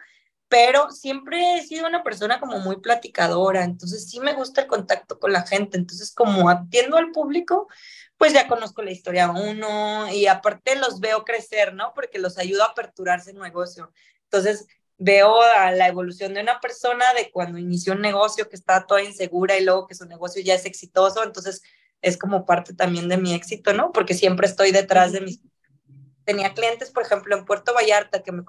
[0.49, 5.19] pero siempre he sido una persona como muy platicadora, entonces sí me gusta el contacto
[5.19, 7.67] con la gente, entonces como atiendo al público,
[8.17, 11.93] pues ya conozco la historia uno y aparte los veo crecer, ¿no?
[11.93, 13.93] Porque los ayudo a aperturarse el negocio.
[14.23, 15.39] Entonces veo
[15.75, 19.63] la evolución de una persona de cuando inició un negocio que estaba toda insegura y
[19.63, 21.61] luego que su negocio ya es exitoso, entonces
[22.01, 23.91] es como parte también de mi éxito, ¿no?
[23.91, 25.41] Porque siempre estoy detrás de mis...
[26.25, 28.43] Tenía clientes, por ejemplo, en Puerto Vallarta que me,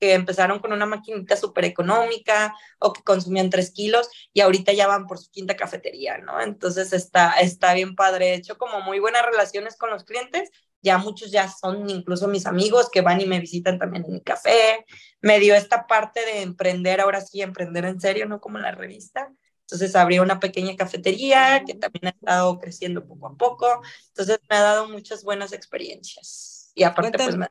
[0.00, 4.86] que empezaron con una maquinita súper económica o que consumían tres kilos y ahorita ya
[4.86, 6.40] van por su quinta cafetería, ¿no?
[6.40, 8.30] Entonces está, está bien padre.
[8.30, 10.50] He hecho como muy buenas relaciones con los clientes.
[10.82, 14.22] Ya muchos ya son incluso mis amigos que van y me visitan también en mi
[14.22, 14.86] café.
[15.20, 18.72] Me dio esta parte de emprender, ahora sí, emprender en serio, no como en la
[18.72, 19.30] revista.
[19.60, 23.82] Entonces abrí una pequeña cafetería que también ha estado creciendo poco a poco.
[24.08, 26.72] Entonces me ha dado muchas buenas experiencias.
[26.74, 27.48] Y aparte, pues me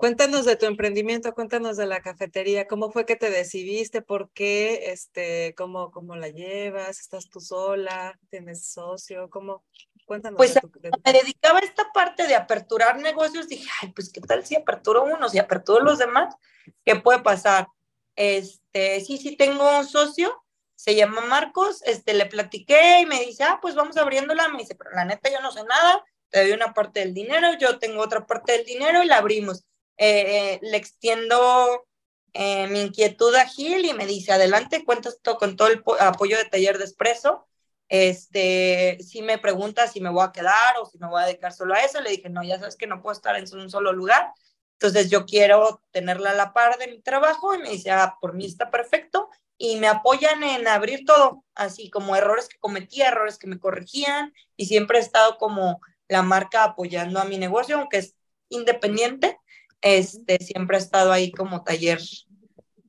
[0.00, 4.90] Cuéntanos de tu emprendimiento, cuéntanos de la cafetería, cómo fue que te decidiste, por qué,
[4.92, 9.62] este, cómo, cómo la llevas, estás tú sola, tienes socio, cómo,
[10.06, 10.38] cuéntanos.
[10.38, 10.58] Pues
[11.04, 15.04] me dedicaba a esta parte de aperturar negocios, dije, ay, pues qué tal si aperturo
[15.04, 16.34] uno, si aperturo los demás,
[16.82, 17.68] ¿qué puede pasar?
[18.16, 20.34] Este, sí, sí tengo un socio,
[20.76, 24.74] se llama Marcos, este, le platiqué y me dice, ah, pues vamos abriéndola, me dice,
[24.76, 28.00] pero la neta yo no sé nada, te doy una parte del dinero, yo tengo
[28.00, 29.66] otra parte del dinero y la abrimos
[30.02, 31.86] eh, le extiendo
[32.32, 36.46] eh, mi inquietud a Gil y me dice, adelante, cuentas con todo el apoyo de
[36.46, 37.46] Taller de Expreso.
[37.90, 41.52] Este, si me pregunta si me voy a quedar o si me voy a dedicar
[41.52, 43.92] solo a eso, le dije, no, ya sabes que no puedo estar en un solo
[43.92, 44.32] lugar.
[44.74, 48.32] Entonces yo quiero tenerla a la par de mi trabajo y me dice, ah, por
[48.32, 49.28] mí está perfecto.
[49.58, 54.32] Y me apoyan en abrir todo, así como errores que cometía, errores que me corregían.
[54.56, 58.14] Y siempre he estado como la marca apoyando a mi negocio, aunque es
[58.48, 59.38] independiente,
[59.82, 62.00] este, siempre ha estado ahí como taller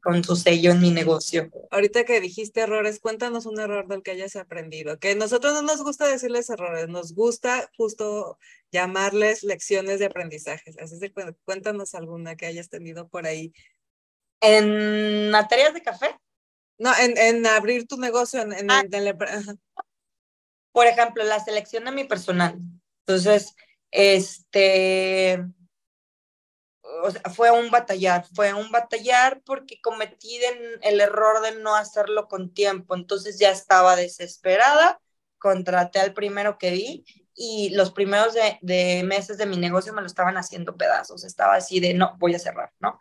[0.01, 1.49] con su sello en mi negocio.
[1.69, 4.97] Ahorita que dijiste errores, cuéntanos un error del que hayas aprendido.
[4.99, 8.37] Que nosotros no nos gusta decirles errores, nos gusta justo
[8.71, 10.73] llamarles lecciones de aprendizaje.
[10.79, 11.13] Así que
[11.45, 13.53] cuéntanos alguna que hayas tenido por ahí.
[14.41, 16.17] ¿En materias de café?
[16.79, 18.41] No, en, en abrir tu negocio.
[18.41, 18.83] En, en, ah.
[20.71, 22.57] Por ejemplo, la selección de mi personal.
[23.05, 23.53] Entonces,
[23.91, 25.45] este
[27.03, 30.39] o sea, fue un batallar, fue un batallar porque cometí
[30.81, 34.99] el error de no hacerlo con tiempo, entonces ya estaba desesperada,
[35.37, 40.07] contraté al primero que vi y los primeros de, meses de mi negocio me lo
[40.07, 42.99] estaban haciendo pedazos, estaba así de, no, voy a cerrar, ¿no?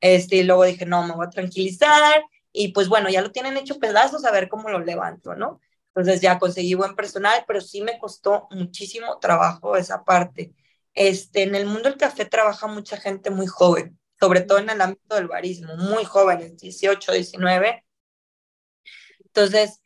[0.00, 2.22] Este, y luego dije, no, me voy a tranquilizar
[2.52, 5.60] y pues bueno, ya lo tienen hecho pedazos, a ver cómo lo levanto, ¿no?
[5.94, 10.54] Entonces ya conseguí buen personal, pero sí me costó muchísimo trabajo esa parte
[10.94, 14.80] este, en el mundo del café trabaja mucha gente muy joven, sobre todo en el
[14.80, 17.84] ámbito del barismo, muy jóvenes, 18, 19.
[19.24, 19.80] Entonces,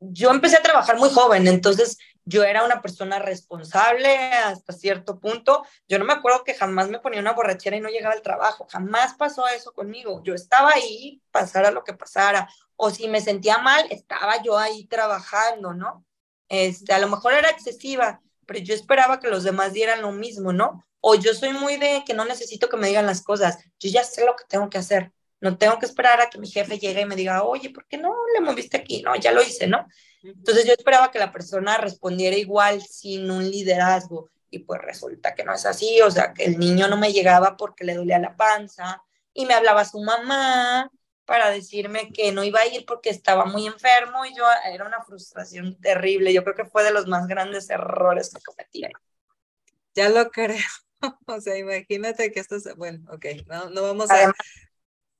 [0.00, 5.64] yo empecé a trabajar muy joven, entonces yo era una persona responsable hasta cierto punto.
[5.88, 8.66] Yo no me acuerdo que jamás me ponía una borrachera y no llegaba al trabajo,
[8.70, 10.22] jamás pasó eso conmigo.
[10.24, 14.86] Yo estaba ahí, pasara lo que pasara, o si me sentía mal, estaba yo ahí
[14.86, 16.04] trabajando, ¿no?
[16.48, 20.52] Este, a lo mejor era excesiva, pero yo esperaba que los demás dieran lo mismo,
[20.52, 20.84] ¿no?
[21.00, 24.04] O yo soy muy de que no necesito que me digan las cosas, yo ya
[24.04, 27.00] sé lo que tengo que hacer, no tengo que esperar a que mi jefe llegue
[27.00, 29.02] y me diga, oye, ¿por qué no le moviste aquí?
[29.02, 29.86] No, ya lo hice, ¿no?
[30.22, 35.44] Entonces yo esperaba que la persona respondiera igual sin un liderazgo y pues resulta que
[35.44, 38.36] no es así, o sea, que el niño no me llegaba porque le dolía la
[38.36, 39.02] panza,
[39.34, 40.90] y me hablaba su mamá
[41.32, 45.02] para decirme que no iba a ir porque estaba muy enfermo y yo era una
[45.02, 46.30] frustración terrible.
[46.30, 48.82] Yo creo que fue de los más grandes errores que cometí.
[49.94, 50.58] Ya lo creo.
[51.26, 54.30] o sea, imagínate que esto es, bueno, ok, no, no vamos a...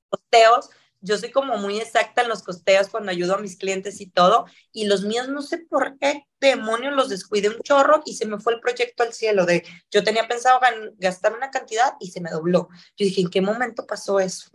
[0.07, 0.69] posteos
[1.01, 4.45] yo soy como muy exacta en los costeos cuando ayudo a mis clientes y todo,
[4.71, 8.39] y los míos no sé por qué demonios los descuidé un chorro y se me
[8.39, 10.59] fue el proyecto al cielo de, yo tenía pensado
[10.99, 12.69] gastar una cantidad y se me dobló.
[12.97, 14.51] Yo dije, ¿en qué momento pasó eso?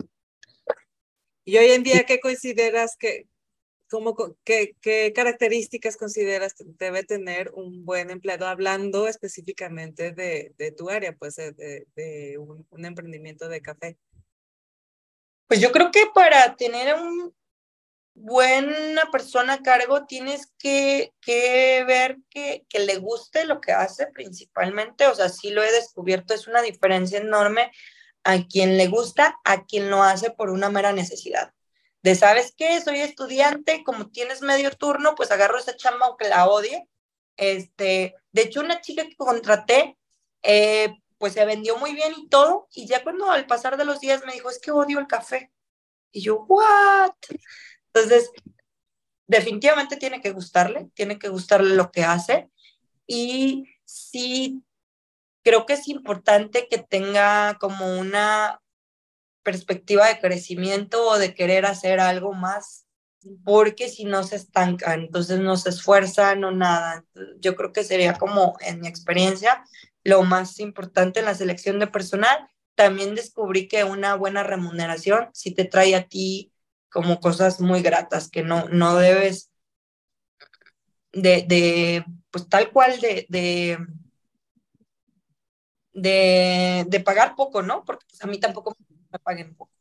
[1.49, 3.25] Y hoy en día, ¿qué consideras que,
[3.89, 10.91] cómo, qué, qué características consideras debe tener un buen empleado, hablando específicamente de, de tu
[10.91, 13.97] área, pues de, de un, un emprendimiento de café?
[15.47, 17.33] Pues yo creo que para tener un
[18.13, 24.05] buena persona a cargo tienes que, que ver que, que, le guste lo que hace
[24.05, 27.71] principalmente, o sea, sí lo he descubierto, es una diferencia enorme
[28.31, 31.53] a quien le gusta, a quien lo hace por una mera necesidad.
[32.01, 32.79] De, ¿sabes qué?
[32.81, 36.87] Soy estudiante, como tienes medio turno, pues agarro esa chamba aunque la odie.
[37.37, 39.97] Este, de hecho, una chica que contraté,
[40.43, 43.99] eh, pues se vendió muy bien y todo, y ya cuando al pasar de los
[43.99, 45.51] días me dijo, es que odio el café.
[46.11, 47.11] Y yo, ¿what?
[47.93, 48.31] Entonces,
[49.27, 52.49] definitivamente tiene que gustarle, tiene que gustarle lo que hace,
[53.05, 54.63] y sí,
[55.49, 58.61] creo que es importante que tenga como una
[59.41, 62.85] perspectiva de crecimiento o de querer hacer algo más,
[63.43, 67.03] porque si no se estanca, entonces no se esfuerza, no nada.
[67.39, 69.63] Yo creo que sería como, en mi experiencia,
[70.03, 72.47] lo más importante en la selección de personal.
[72.75, 76.53] También descubrí que una buena remuneración si te trae a ti
[76.89, 79.49] como cosas muy gratas que no, no debes
[81.11, 83.79] de, de pues tal cual de, de,
[86.01, 87.83] de, pagar poco, ¿no?
[87.85, 88.75] Porque pues, a mí tampoco
[89.11, 89.71] me paguen poco.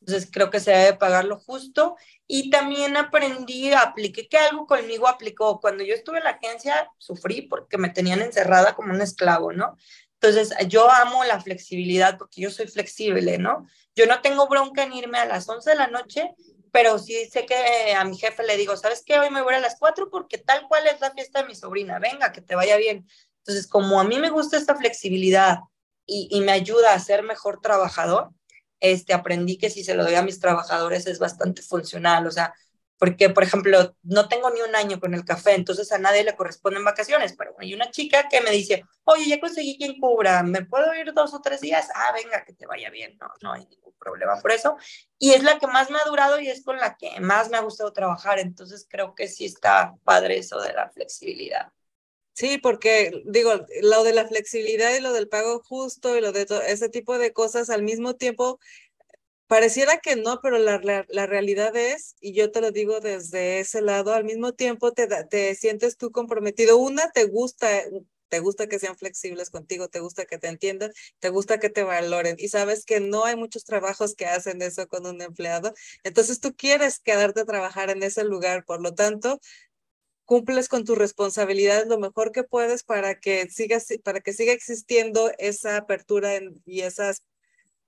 [0.00, 1.96] Entonces creo que se debe pagar lo justo
[2.26, 5.60] y también aprendí, apliqué que algo conmigo aplicó.
[5.60, 9.76] Cuando yo estuve en la agencia sufrí porque me tenían encerrada como un esclavo, ¿no?
[10.14, 13.66] Entonces yo amo la flexibilidad porque yo soy flexible, ¿no?
[13.96, 16.34] Yo no tengo bronca en irme a las 11 de la noche,
[16.70, 19.18] pero sí sé que a mi jefe le digo, ¿sabes qué?
[19.18, 21.98] Hoy me voy a las 4 porque tal cual es la fiesta de mi sobrina,
[21.98, 23.06] venga, que te vaya bien.
[23.40, 25.60] Entonces, como a mí me gusta esta flexibilidad
[26.06, 28.30] y, me ayuda a ser mejor trabajador,
[28.80, 32.52] este, aprendí que si se lo doy a mis trabajadores es bastante funcional, o sea,
[33.00, 36.36] porque, por ejemplo, no tengo ni un año con el café, entonces a nadie le
[36.36, 40.66] corresponden vacaciones, pero hay una chica que me dice, oye, ya conseguí quien cubra, ¿me
[40.66, 41.88] puedo ir dos o tres días?
[41.94, 44.76] Ah, venga, que te vaya bien, no, no hay ningún problema por eso.
[45.18, 47.56] Y es la que más me ha durado y es con la que más me
[47.56, 51.72] ha gustado trabajar, entonces creo que sí está padre eso de la flexibilidad.
[52.32, 53.52] Sí, porque digo,
[53.82, 57.32] lo de la flexibilidad y lo del pago justo y lo de ese tipo de
[57.32, 58.58] cosas al mismo tiempo,
[59.46, 63.82] pareciera que no, pero la, la, realidad es, y yo te lo digo desde ese
[63.82, 66.78] lado, al mismo tiempo te, te sientes tú comprometido.
[66.78, 67.68] Una, te gusta,
[68.28, 71.82] te gusta que sean flexibles contigo, te gusta que te entiendan, te gusta que te
[71.82, 75.74] valoren y sabes que no hay muchos trabajos que hacen eso con un empleado.
[76.04, 79.40] Entonces tú quieres quedarte a trabajar en ese lugar, por lo tanto,
[80.30, 85.32] cumples con tus responsabilidades lo mejor que puedes para que sigas, para que siga existiendo
[85.38, 86.30] esa apertura
[86.64, 87.24] y esas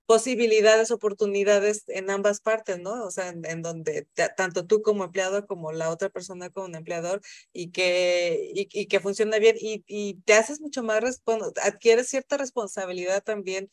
[0.07, 3.05] posibilidades, oportunidades en ambas partes, ¿no?
[3.05, 7.21] O sea, en, donde tanto tú como empleado como la otra persona como un empleador
[7.53, 11.23] y que, y, que funciona bien y, y, te haces mucho más,
[11.63, 13.71] adquieres cierta responsabilidad también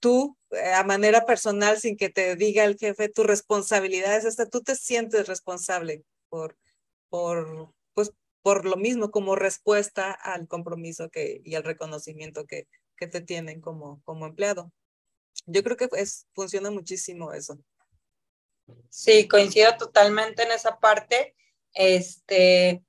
[0.00, 4.62] tú eh, a manera personal sin que te diga el jefe, tu responsabilidad es tú
[4.62, 6.56] te sientes responsable por,
[7.08, 13.06] por, pues, por lo mismo, como respuesta al compromiso que, y al reconocimiento que, que
[13.06, 14.72] te tienen como, como empleado.
[15.46, 17.58] Yo creo que es, funciona muchísimo eso.
[18.90, 21.34] Sí, coincido totalmente en esa parte.
[21.72, 22.82] Este,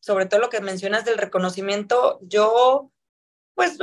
[0.00, 2.90] sobre todo lo que mencionas del reconocimiento, yo
[3.54, 3.78] pues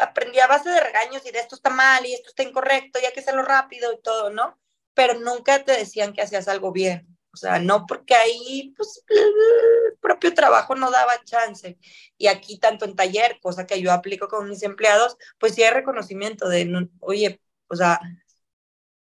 [0.00, 3.06] aprendí a base de regaños y de esto está mal y esto está incorrecto y
[3.06, 4.58] hay que hacerlo rápido y todo, ¿no?
[4.94, 7.18] Pero nunca te decían que hacías algo bien.
[7.32, 11.78] O sea, no porque ahí, pues, el propio trabajo no daba chance.
[12.18, 15.70] Y aquí, tanto en taller, cosa que yo aplico con mis empleados, pues sí hay
[15.70, 18.00] reconocimiento de, oye, o sea,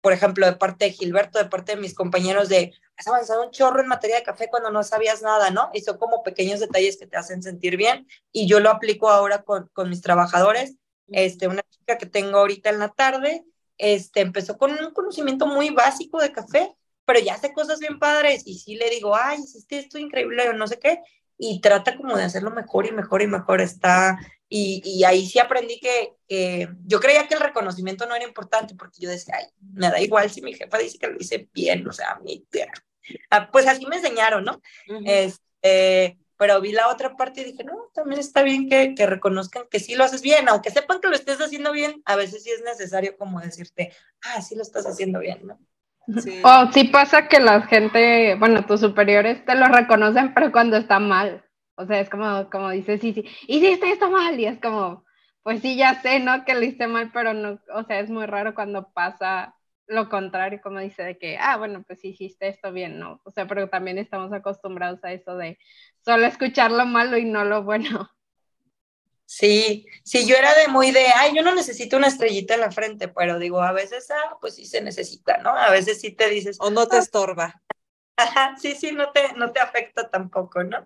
[0.01, 3.51] por ejemplo, de parte de Gilberto, de parte de mis compañeros, de, has avanzado un
[3.51, 5.71] chorro en materia de café cuando no sabías nada, ¿no?
[5.75, 8.07] Y son como pequeños detalles que te hacen sentir bien.
[8.33, 10.77] Y yo lo aplico ahora con, con mis trabajadores.
[11.09, 13.45] Este, una chica que tengo ahorita en la tarde,
[13.79, 16.77] este, empezó con un conocimiento muy básico de café
[17.11, 20.53] pero ya hace cosas bien padres y sí le digo, ay, hiciste esto increíble o
[20.53, 21.01] no sé qué,
[21.37, 23.61] y trata como de hacerlo mejor y mejor y mejor.
[23.61, 24.17] Está,
[24.49, 26.15] Y, y ahí sí aprendí que,
[26.85, 30.31] yo creía que el reconocimiento no era importante porque yo decía, ay, me da igual
[30.31, 32.47] si mi jefa dice que lo hice bien, o sea, a mí,
[33.31, 34.63] ah, pues así me enseñaron, ¿no?
[35.05, 39.65] este, pero vi la otra parte y dije, no, también está bien que, que, reconozcan
[39.69, 42.51] que sí lo haces bien, aunque sepan que lo estés haciendo bien, a veces sí
[42.51, 43.93] es necesario como decirte,
[44.23, 45.59] ah, sí lo estás haciendo bien, ¿no?
[46.43, 50.99] O sí pasa que la gente, bueno, tus superiores te lo reconocen, pero cuando está
[50.99, 51.45] mal.
[51.77, 55.05] O sea, es como, como dices, sí, sí, hiciste esto mal, y es como,
[55.43, 56.45] pues sí, ya sé, ¿no?
[56.45, 59.55] Que lo hice mal, pero no, o sea, es muy raro cuando pasa
[59.87, 63.21] lo contrario, como dice, de que, ah, bueno, pues hiciste esto bien, ¿no?
[63.25, 65.59] O sea, pero también estamos acostumbrados a eso de
[66.05, 68.09] solo escuchar lo malo y no lo bueno.
[69.33, 72.73] Sí, sí, yo era de muy de, ay, yo no necesito una estrellita en la
[72.73, 75.51] frente, pero digo, a veces, ah, pues sí se necesita, ¿no?
[75.51, 76.57] A veces sí te dices.
[76.59, 76.99] O no te ah".
[76.99, 77.63] estorba.
[78.17, 80.85] Ajá, sí, sí, no te, no te afecta tampoco, ¿no?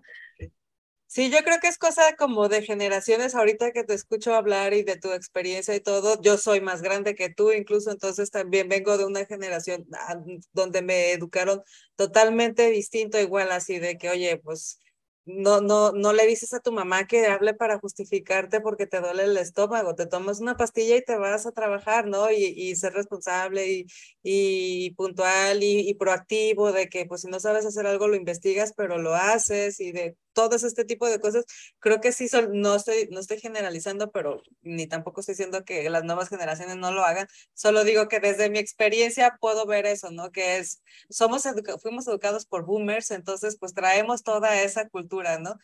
[1.07, 3.33] Sí, yo creo que es cosa como de generaciones.
[3.33, 7.15] Ahorita que te escucho hablar y de tu experiencia y todo, yo soy más grande
[7.15, 10.17] que tú, incluso entonces también vengo de una generación ah,
[10.53, 11.63] donde me educaron
[11.95, 14.77] totalmente distinto, igual así de que, oye, pues
[15.25, 19.23] no, no, no le dices a tu mamá que hable para justificarte porque te duele
[19.23, 22.31] el estómago, te tomas una pastilla y te vas a trabajar, ¿no?
[22.31, 23.85] Y, y ser responsable y,
[24.23, 28.73] y puntual y, y, proactivo de que pues si no sabes hacer algo lo investigas,
[28.75, 31.45] pero lo haces y de todos este tipo de cosas,
[31.79, 35.89] creo que sí son, no estoy, no estoy generalizando, pero ni tampoco estoy diciendo que
[35.89, 40.11] las nuevas generaciones no lo hagan, solo digo que desde mi experiencia puedo ver eso,
[40.11, 40.31] ¿no?
[40.31, 41.43] Que es, somos,
[41.81, 45.57] fuimos educados por boomers, entonces pues traemos toda esa cultura, ¿no?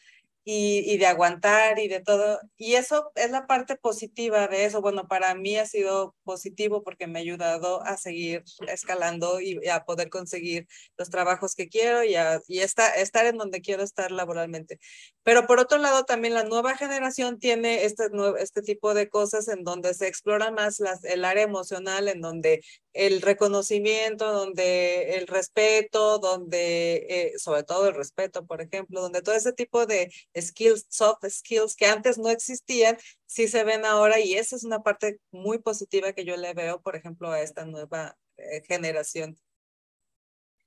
[0.44, 2.40] Y, de aguantar y de todo.
[2.58, 4.82] Y eso es la parte positiva de eso.
[4.82, 9.84] Bueno, para mí ha sido positivo porque me ha ayudado a seguir escalando y, a
[9.86, 14.80] poder conseguir los trabajos que quiero y, a, estar en donde quiero estar laboralmente.
[15.24, 18.06] Pero por otro lado, también la nueva generación tiene este,
[18.40, 22.62] este tipo de cosas en donde se explora más el área emocional, en donde
[22.94, 29.36] el reconocimiento, donde el respeto, donde, eh, sobre todo el respeto, por ejemplo, donde todo
[29.36, 34.34] ese tipo de skills, soft skills que antes no existían, sí se ven ahora y
[34.34, 38.18] esa es una parte muy positiva que yo le veo, por ejemplo, a esta nueva
[38.38, 39.38] eh, generación.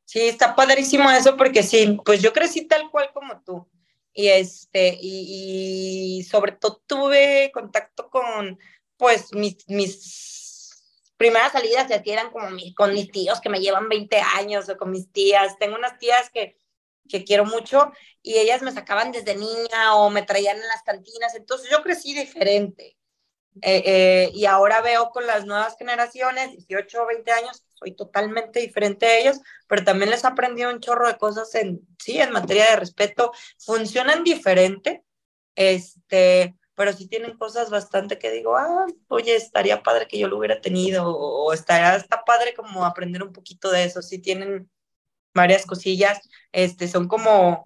[0.07, 3.67] Sí, está padrísimo eso porque sí, pues yo crecí tal cual como tú
[4.15, 8.59] y este, y, y sobre todo tuve contacto con,
[8.97, 10.44] pues, mis, mis
[11.25, 14.77] primeras salidas de aquí eran como con mis tíos que me llevan 20 años o
[14.77, 15.57] con mis tías.
[15.59, 16.59] Tengo unas tías que,
[17.09, 21.35] que quiero mucho y ellas me sacaban desde niña o me traían en las cantinas.
[21.35, 22.99] Entonces yo crecí diferente.
[23.63, 28.61] Eh, eh, y ahora veo con las nuevas generaciones, 18 o 20 años, soy totalmente
[28.61, 32.69] diferente a ellos, pero también les aprendí un chorro de cosas en, sí, en materia
[32.69, 33.33] de respeto.
[33.57, 35.05] Funcionan diferente,
[35.55, 40.39] este, pero sí tienen cosas bastante que digo, ah, oye, estaría padre que yo lo
[40.39, 44.71] hubiera tenido, o, estaría, está padre como aprender un poquito de eso, sí tienen
[45.35, 46.21] varias cosillas,
[46.53, 47.65] este, son como,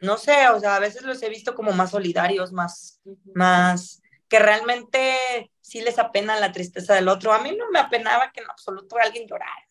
[0.00, 3.00] no sé, o sea, a veces los he visto como más solidarios, más,
[3.34, 7.34] más, que realmente sí les apena la tristeza del otro.
[7.34, 9.68] A mí no me apenaba que en absoluto alguien llorara.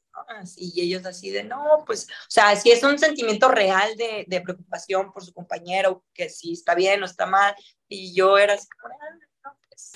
[0.57, 4.41] Y ellos así de, no, pues, o sea, si es un sentimiento real de, de,
[4.41, 7.55] preocupación por su compañero, que si está bien o está mal,
[7.87, 9.93] y yo era así como, ah, no, pues,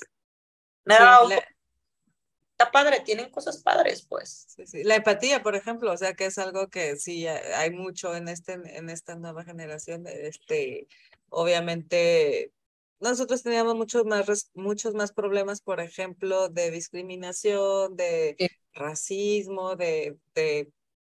[2.57, 4.45] está padre, tienen cosas padres, pues.
[4.48, 4.84] Sí, sí.
[4.84, 8.53] La empatía, por ejemplo, o sea, que es algo que sí hay mucho en, este,
[8.53, 10.88] en esta nueva generación, este,
[11.30, 12.53] obviamente
[13.00, 18.36] nosotros teníamos muchos más, muchos más problemas, por ejemplo, de discriminación, de
[18.74, 20.72] racismo, de, de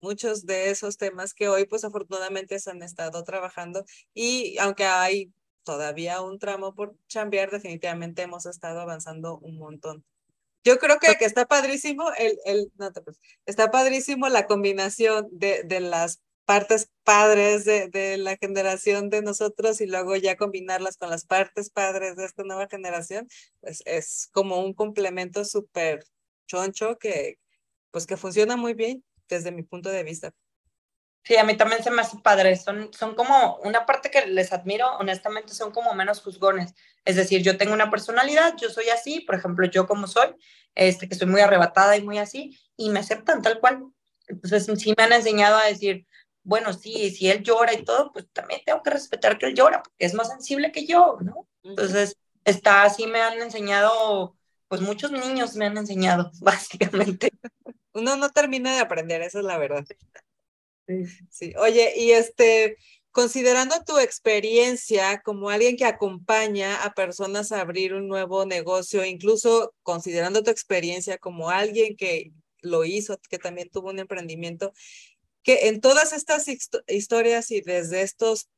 [0.02, 5.34] muchos de esos temas que hoy pues afortunadamente se han estado trabajando y aunque hay
[5.64, 10.06] todavía un tramo por chambear, definitivamente hemos estado avanzando un montón.
[10.64, 13.02] Yo creo que, que está padrísimo el, el no te
[13.46, 19.82] está padrísimo la combinación de, de las partes padres de, de, la generación de nosotros
[19.82, 23.28] y luego ya combinarlas con las partes padres de esta nueva generación,
[23.62, 26.06] pues es como un complemento súper
[26.48, 27.40] choncho que,
[27.92, 30.34] pues que funciona muy bien desde mi punto de vista.
[31.24, 32.56] Sí, a mí también se me hace padre.
[32.56, 36.76] Son, son como una parte que les admiro, honestamente, son como menos juzgones.
[37.04, 40.36] Es decir, yo tengo una personalidad, yo soy así, por ejemplo, yo como soy,
[40.76, 43.86] este, que soy muy arrebatada y muy así, y me aceptan tal cual.
[44.28, 46.06] Entonces, sí me han enseñado a decir,
[46.46, 49.82] bueno, sí, si él llora y todo, pues también tengo que respetar que él llora,
[49.82, 51.48] porque es más sensible que yo, ¿no?
[51.64, 57.32] Entonces, está así, me han enseñado, pues muchos niños me han enseñado, básicamente.
[57.94, 59.86] Uno no termina de aprender, esa es la verdad.
[61.32, 62.78] Sí, oye, y este,
[63.10, 69.74] considerando tu experiencia como alguien que acompaña a personas a abrir un nuevo negocio, incluso
[69.82, 74.74] considerando tu experiencia como alguien que lo hizo, que también tuvo un emprendimiento,
[75.46, 76.48] que en todas estas
[76.88, 78.50] historias y desde estos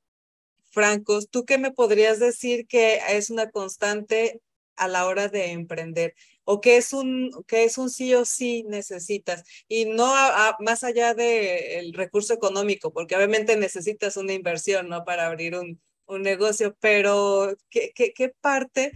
[0.72, 4.42] francos, ¿tú qué me podrías decir que es una constante
[4.76, 6.16] a la hora de emprender?
[6.50, 9.44] o qué es un, qué es un sí o sí necesitas.
[9.68, 10.14] Y no
[10.60, 15.04] más allá del recurso económico, porque obviamente necesitas una inversión, ¿no?
[15.04, 18.94] Para abrir un, un negocio, pero ¿qué, qué, qué parte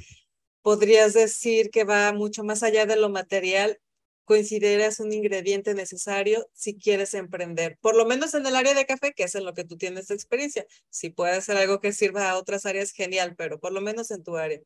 [0.61, 3.81] podrías decir que va mucho más allá de lo material
[4.31, 9.11] consideras un ingrediente necesario si quieres emprender, por lo menos en el área de café,
[9.13, 10.65] que es en lo que tú tienes experiencia.
[10.89, 14.23] Si puede ser algo que sirva a otras áreas, genial, pero por lo menos en
[14.23, 14.61] tu área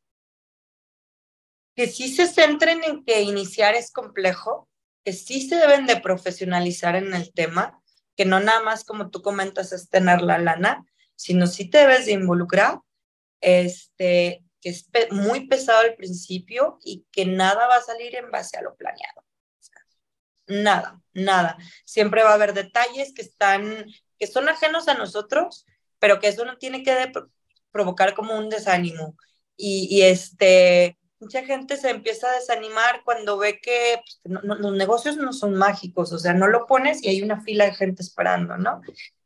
[1.75, 4.69] que sí se centren en que iniciar es complejo,
[5.03, 7.81] que sí se deben de profesionalizar en el tema,
[8.15, 10.85] que no nada más como tú comentas es tener la lana,
[11.15, 12.79] sino sí te debes de involucrar,
[13.41, 18.57] este, que es muy pesado al principio y que nada va a salir en base
[18.57, 19.24] a lo planeado.
[20.47, 21.57] Nada, nada.
[21.85, 23.85] Siempre va a haber detalles que están,
[24.19, 25.65] que son ajenos a nosotros,
[25.99, 27.11] pero que eso no tiene que
[27.71, 29.15] provocar como un desánimo.
[29.57, 35.17] Y, y este, mucha gente se empieza a desanimar cuando ve que pues, los negocios
[35.17, 38.57] no son mágicos, o sea, no lo pones y hay una fila de gente esperando,
[38.57, 38.81] ¿no?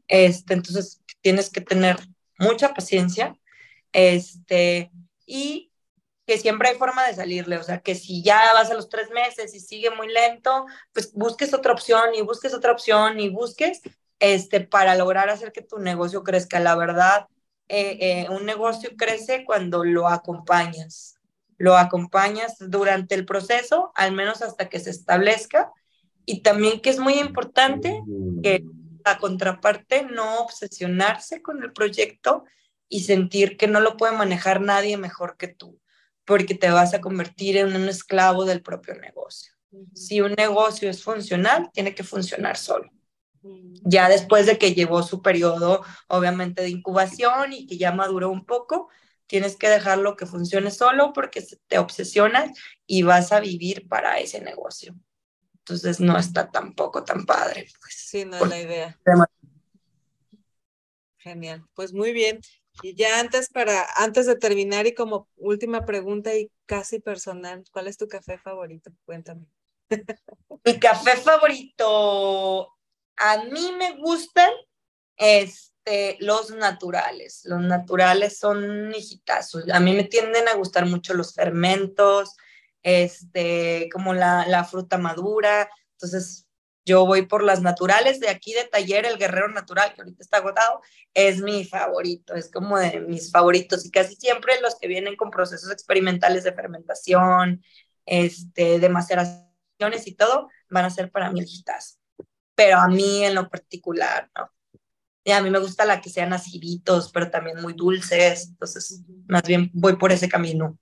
[0.08, 1.98] Este, entonces tienes que tener
[2.38, 3.38] mucha paciencia,
[3.92, 4.92] este,
[5.26, 5.69] y
[6.30, 9.10] que siempre hay forma de salirle, o sea, que si ya vas a los tres
[9.10, 13.82] meses y sigue muy lento, pues busques otra opción y busques otra opción y busques,
[14.20, 16.60] este, para lograr hacer que tu negocio crezca.
[16.60, 17.26] La verdad,
[17.68, 21.16] eh, eh, un negocio crece cuando lo acompañas,
[21.58, 25.72] lo acompañas durante el proceso, al menos hasta que se establezca.
[26.28, 28.04] Y también que es muy importante
[28.44, 28.64] que
[29.04, 32.44] la contraparte no obsesionarse con el proyecto
[32.88, 35.80] y sentir que no lo puede manejar nadie mejor que tú,
[36.30, 39.52] porque te vas a convertir en un esclavo del propio negocio.
[39.96, 42.88] Si un negocio es funcional, tiene que funcionar solo.
[43.82, 48.46] Ya después de que llevó su periodo, obviamente, de incubación y que ya maduró un
[48.46, 48.90] poco,
[49.26, 52.52] tienes que dejarlo que funcione solo porque te obsesionas
[52.86, 54.94] y vas a vivir para ese negocio.
[55.58, 57.66] Entonces no está tampoco tan padre.
[57.82, 59.00] Pues, sí, no es la idea.
[61.18, 62.40] Genial, pues muy bien.
[62.82, 67.88] Y ya antes para antes de terminar y como última pregunta y casi personal, ¿cuál
[67.88, 68.92] es tu café favorito?
[69.06, 69.46] Cuéntame.
[70.66, 72.74] Mi café favorito,
[73.18, 74.52] a mí me gustan
[75.18, 77.42] es este, los naturales.
[77.46, 79.70] Los naturales son hijitazos.
[79.72, 82.36] A mí me tienden a gustar mucho los fermentos,
[82.84, 85.70] este, como la, la fruta madura.
[85.94, 86.48] Entonces,
[86.90, 88.20] yo voy por las naturales.
[88.20, 90.82] De aquí de taller, el guerrero natural, que ahorita está agotado,
[91.14, 92.34] es mi favorito.
[92.34, 93.86] Es como de mis favoritos.
[93.86, 97.64] Y casi siempre los que vienen con procesos experimentales de fermentación,
[98.06, 101.48] este, de maceraciones y todo, van a ser para mí el.
[102.56, 104.52] Pero a mí en lo particular, ¿no?
[105.32, 108.48] a mí me gusta la que sean aciditos, pero también muy dulces.
[108.50, 110.78] Entonces, más bien voy por ese camino.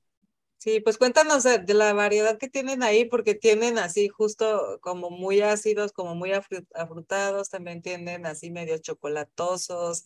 [0.58, 5.42] Sí, pues cuéntanos de la variedad que tienen ahí, porque tienen así justo como muy
[5.42, 10.04] ácidos, como muy afrutados, también tienen así medio chocolatosos,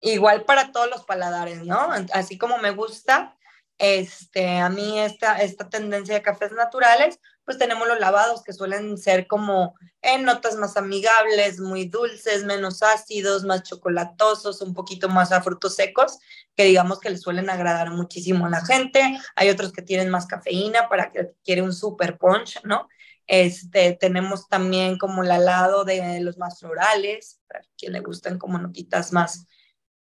[0.00, 1.88] Igual para todos los paladares, ¿no?
[2.12, 3.36] Así como me gusta,
[3.78, 8.98] este, a mí esta, esta tendencia de cafés naturales, pues tenemos los lavados que suelen
[8.98, 15.30] ser como en notas más amigables, muy dulces, menos ácidos, más chocolatosos, un poquito más
[15.30, 16.18] a frutos secos,
[16.56, 19.18] que digamos que le suelen agradar muchísimo a la gente.
[19.36, 22.88] Hay otros que tienen más cafeína para que quiere un super punch, ¿no?
[23.28, 28.58] Este, tenemos también como el alado de los más florales, para quien le gustan como
[28.58, 29.46] notitas más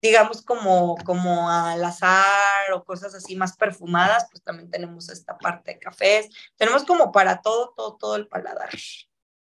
[0.03, 5.73] digamos, como, como al azar o cosas así más perfumadas, pues también tenemos esta parte
[5.73, 6.29] de cafés.
[6.57, 8.71] Tenemos como para todo, todo, todo el paladar.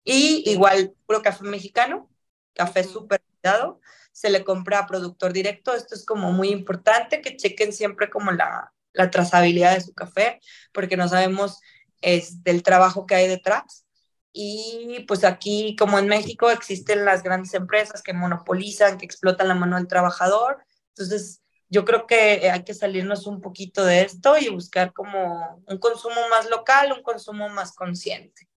[0.03, 2.09] Y igual, puro café mexicano,
[2.53, 3.79] café súper cuidado,
[4.11, 5.73] se le compra a productor directo.
[5.73, 10.41] Esto es como muy importante, que chequen siempre como la, la trazabilidad de su café,
[10.73, 11.61] porque no sabemos
[12.01, 13.85] este, el trabajo que hay detrás.
[14.31, 19.55] Y pues aquí, como en México, existen las grandes empresas que monopolizan, que explotan la
[19.55, 20.63] mano del trabajador.
[20.89, 25.77] Entonces, yo creo que hay que salirnos un poquito de esto y buscar como un
[25.77, 28.49] consumo más local, un consumo más consciente.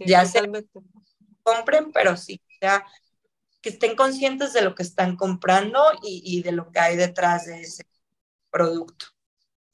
[0.00, 0.40] ya se
[1.42, 2.84] compren, pero sí, ya
[3.60, 7.46] que estén conscientes de lo que están comprando y, y de lo que hay detrás
[7.46, 7.84] de ese
[8.50, 9.13] producto.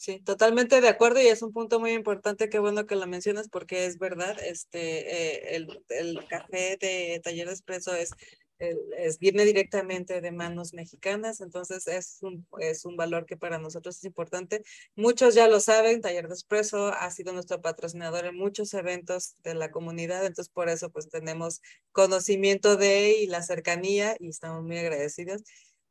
[0.00, 3.50] Sí, totalmente de acuerdo y es un punto muy importante, qué bueno que lo mencionas
[3.50, 8.12] porque es verdad, este, eh, el, el, café de Taller Expreso es
[8.60, 13.96] es, viene directamente de manos mexicanas, entonces es un, es un valor que para nosotros
[13.96, 14.62] es importante.
[14.96, 19.54] Muchos ya lo saben, Taller de Espresso ha sido nuestro patrocinador en muchos eventos de
[19.54, 21.62] la comunidad, entonces por eso pues tenemos
[21.92, 25.42] conocimiento de y la cercanía y estamos muy agradecidos.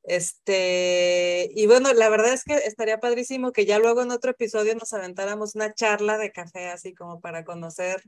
[0.04, 4.76] Este, y bueno, la verdad es que estaría padrísimo que ya luego en otro episodio
[4.76, 8.02] nos aventáramos una charla de café, así como para conocer,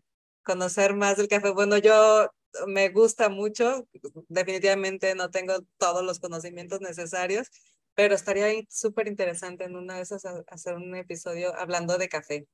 [0.43, 1.51] conocer más del café.
[1.51, 2.29] Bueno, yo
[2.67, 3.87] me gusta mucho,
[4.29, 7.47] definitivamente no tengo todos los conocimientos necesarios,
[7.95, 12.47] pero estaría súper interesante en una de esas hacer un episodio hablando de café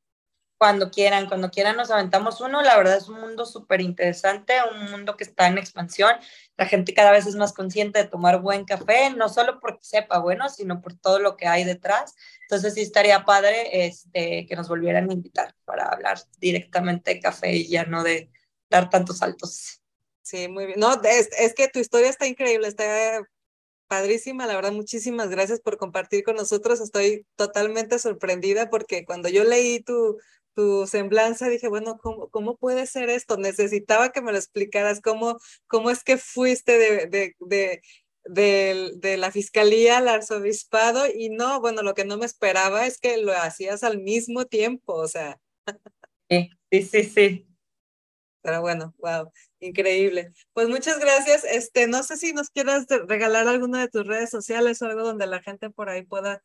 [0.57, 2.61] cuando quieran, cuando quieran nos aventamos uno.
[2.61, 6.13] La verdad es un mundo súper interesante, un mundo que está en expansión.
[6.57, 10.19] La gente cada vez es más consciente de tomar buen café, no solo porque sepa
[10.19, 12.15] bueno, sino por todo lo que hay detrás.
[12.43, 17.53] Entonces sí estaría padre este, que nos volvieran a invitar para hablar directamente de café
[17.53, 18.31] y ya no de
[18.69, 19.81] dar tantos saltos.
[20.23, 20.79] Sí, muy bien.
[20.79, 23.21] No, es, es que tu historia está increíble, está
[23.88, 26.81] padrísima, la verdad, muchísimas gracias por compartir con nosotros.
[26.81, 30.17] Estoy totalmente sorprendida porque cuando yo leí tu,
[30.57, 33.38] tu semblanza, dije, bueno, ¿cómo, ¿cómo puede ser esto?
[33.38, 37.81] Necesitaba que me lo explicaras, cómo, cómo es que fuiste de, de, de,
[38.25, 42.99] de, de la fiscalía al arzobispado y no, bueno, lo que no me esperaba es
[42.99, 45.39] que lo hacías al mismo tiempo, o sea.
[46.27, 47.47] Sí, sí, sí.
[48.41, 50.31] Pero bueno, wow, increíble.
[50.53, 51.43] Pues muchas gracias.
[51.43, 55.27] Este, no sé si nos quieras regalar alguna de tus redes sociales o algo donde
[55.27, 56.41] la gente por ahí pueda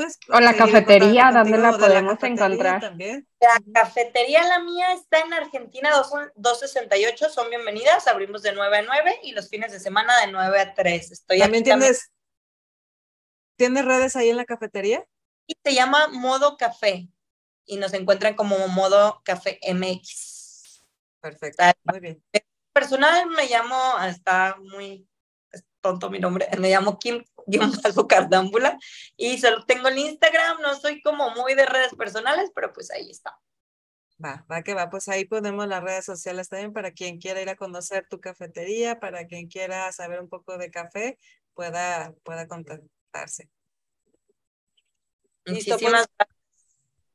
[0.00, 2.80] pues, o la cafetería, ¿dónde la podemos encontrar?
[2.80, 3.28] También.
[3.38, 5.90] La cafetería, la mía, está en Argentina
[6.36, 10.58] 268, son bienvenidas, abrimos de 9 a 9 y los fines de semana de 9
[10.58, 11.10] a 3.
[11.10, 12.10] Estoy ¿También tienes,
[13.56, 15.04] tienes redes ahí en la cafetería?
[15.46, 17.06] Y se llama Modo Café
[17.66, 20.82] y nos encuentran como Modo Café MX.
[21.20, 22.24] Perfecto, muy bien.
[22.72, 25.06] Personal me llamo, está muy
[25.80, 27.24] tonto mi nombre, me llamo Kim
[28.08, 28.78] Cardámbula
[29.16, 33.10] y solo tengo el Instagram, no soy como muy de redes personales, pero pues ahí
[33.10, 33.38] está.
[34.22, 37.48] Va, va que va, pues ahí ponemos las redes sociales también para quien quiera ir
[37.48, 41.18] a conocer tu cafetería, para quien quiera saber un poco de café,
[41.54, 43.48] pueda, pueda contactarse.
[45.46, 46.39] Muchísimas pues, gracias.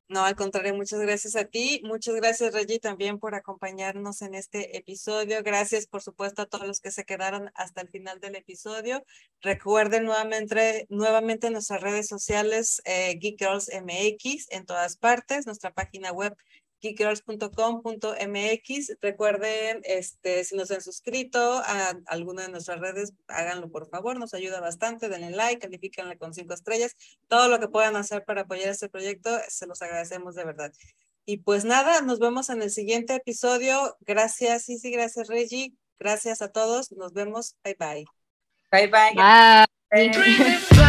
[0.07, 1.82] No, al contrario, muchas gracias a ti.
[1.84, 5.41] Muchas gracias, Reggie, también por acompañarnos en este episodio.
[5.41, 9.03] Gracias, por supuesto, a todos los que se quedaron hasta el final del episodio.
[9.41, 16.11] Recuerden nuevamente, nuevamente nuestras redes sociales, eh, Geek Girls MX, en todas partes, nuestra página
[16.11, 16.38] web
[16.86, 18.98] geekgirls.com.mx.
[19.02, 24.20] Recuerden, este, si no se han suscrito a alguna de nuestras redes, háganlo por favor,
[24.20, 25.10] nos ayuda bastante.
[25.10, 26.95] Denle like, califíquenle con cinco estrellas.
[27.28, 30.72] Todo lo que puedan hacer para apoyar este proyecto, se los agradecemos de verdad.
[31.26, 33.98] Y pues nada, nos vemos en el siguiente episodio.
[34.02, 35.74] Gracias, sí gracias, Reggie.
[35.99, 36.91] Gracias a todos.
[36.91, 37.56] Nos vemos.
[37.64, 38.06] Bye bye.
[38.72, 39.14] Bye bye.
[39.91, 40.85] bye.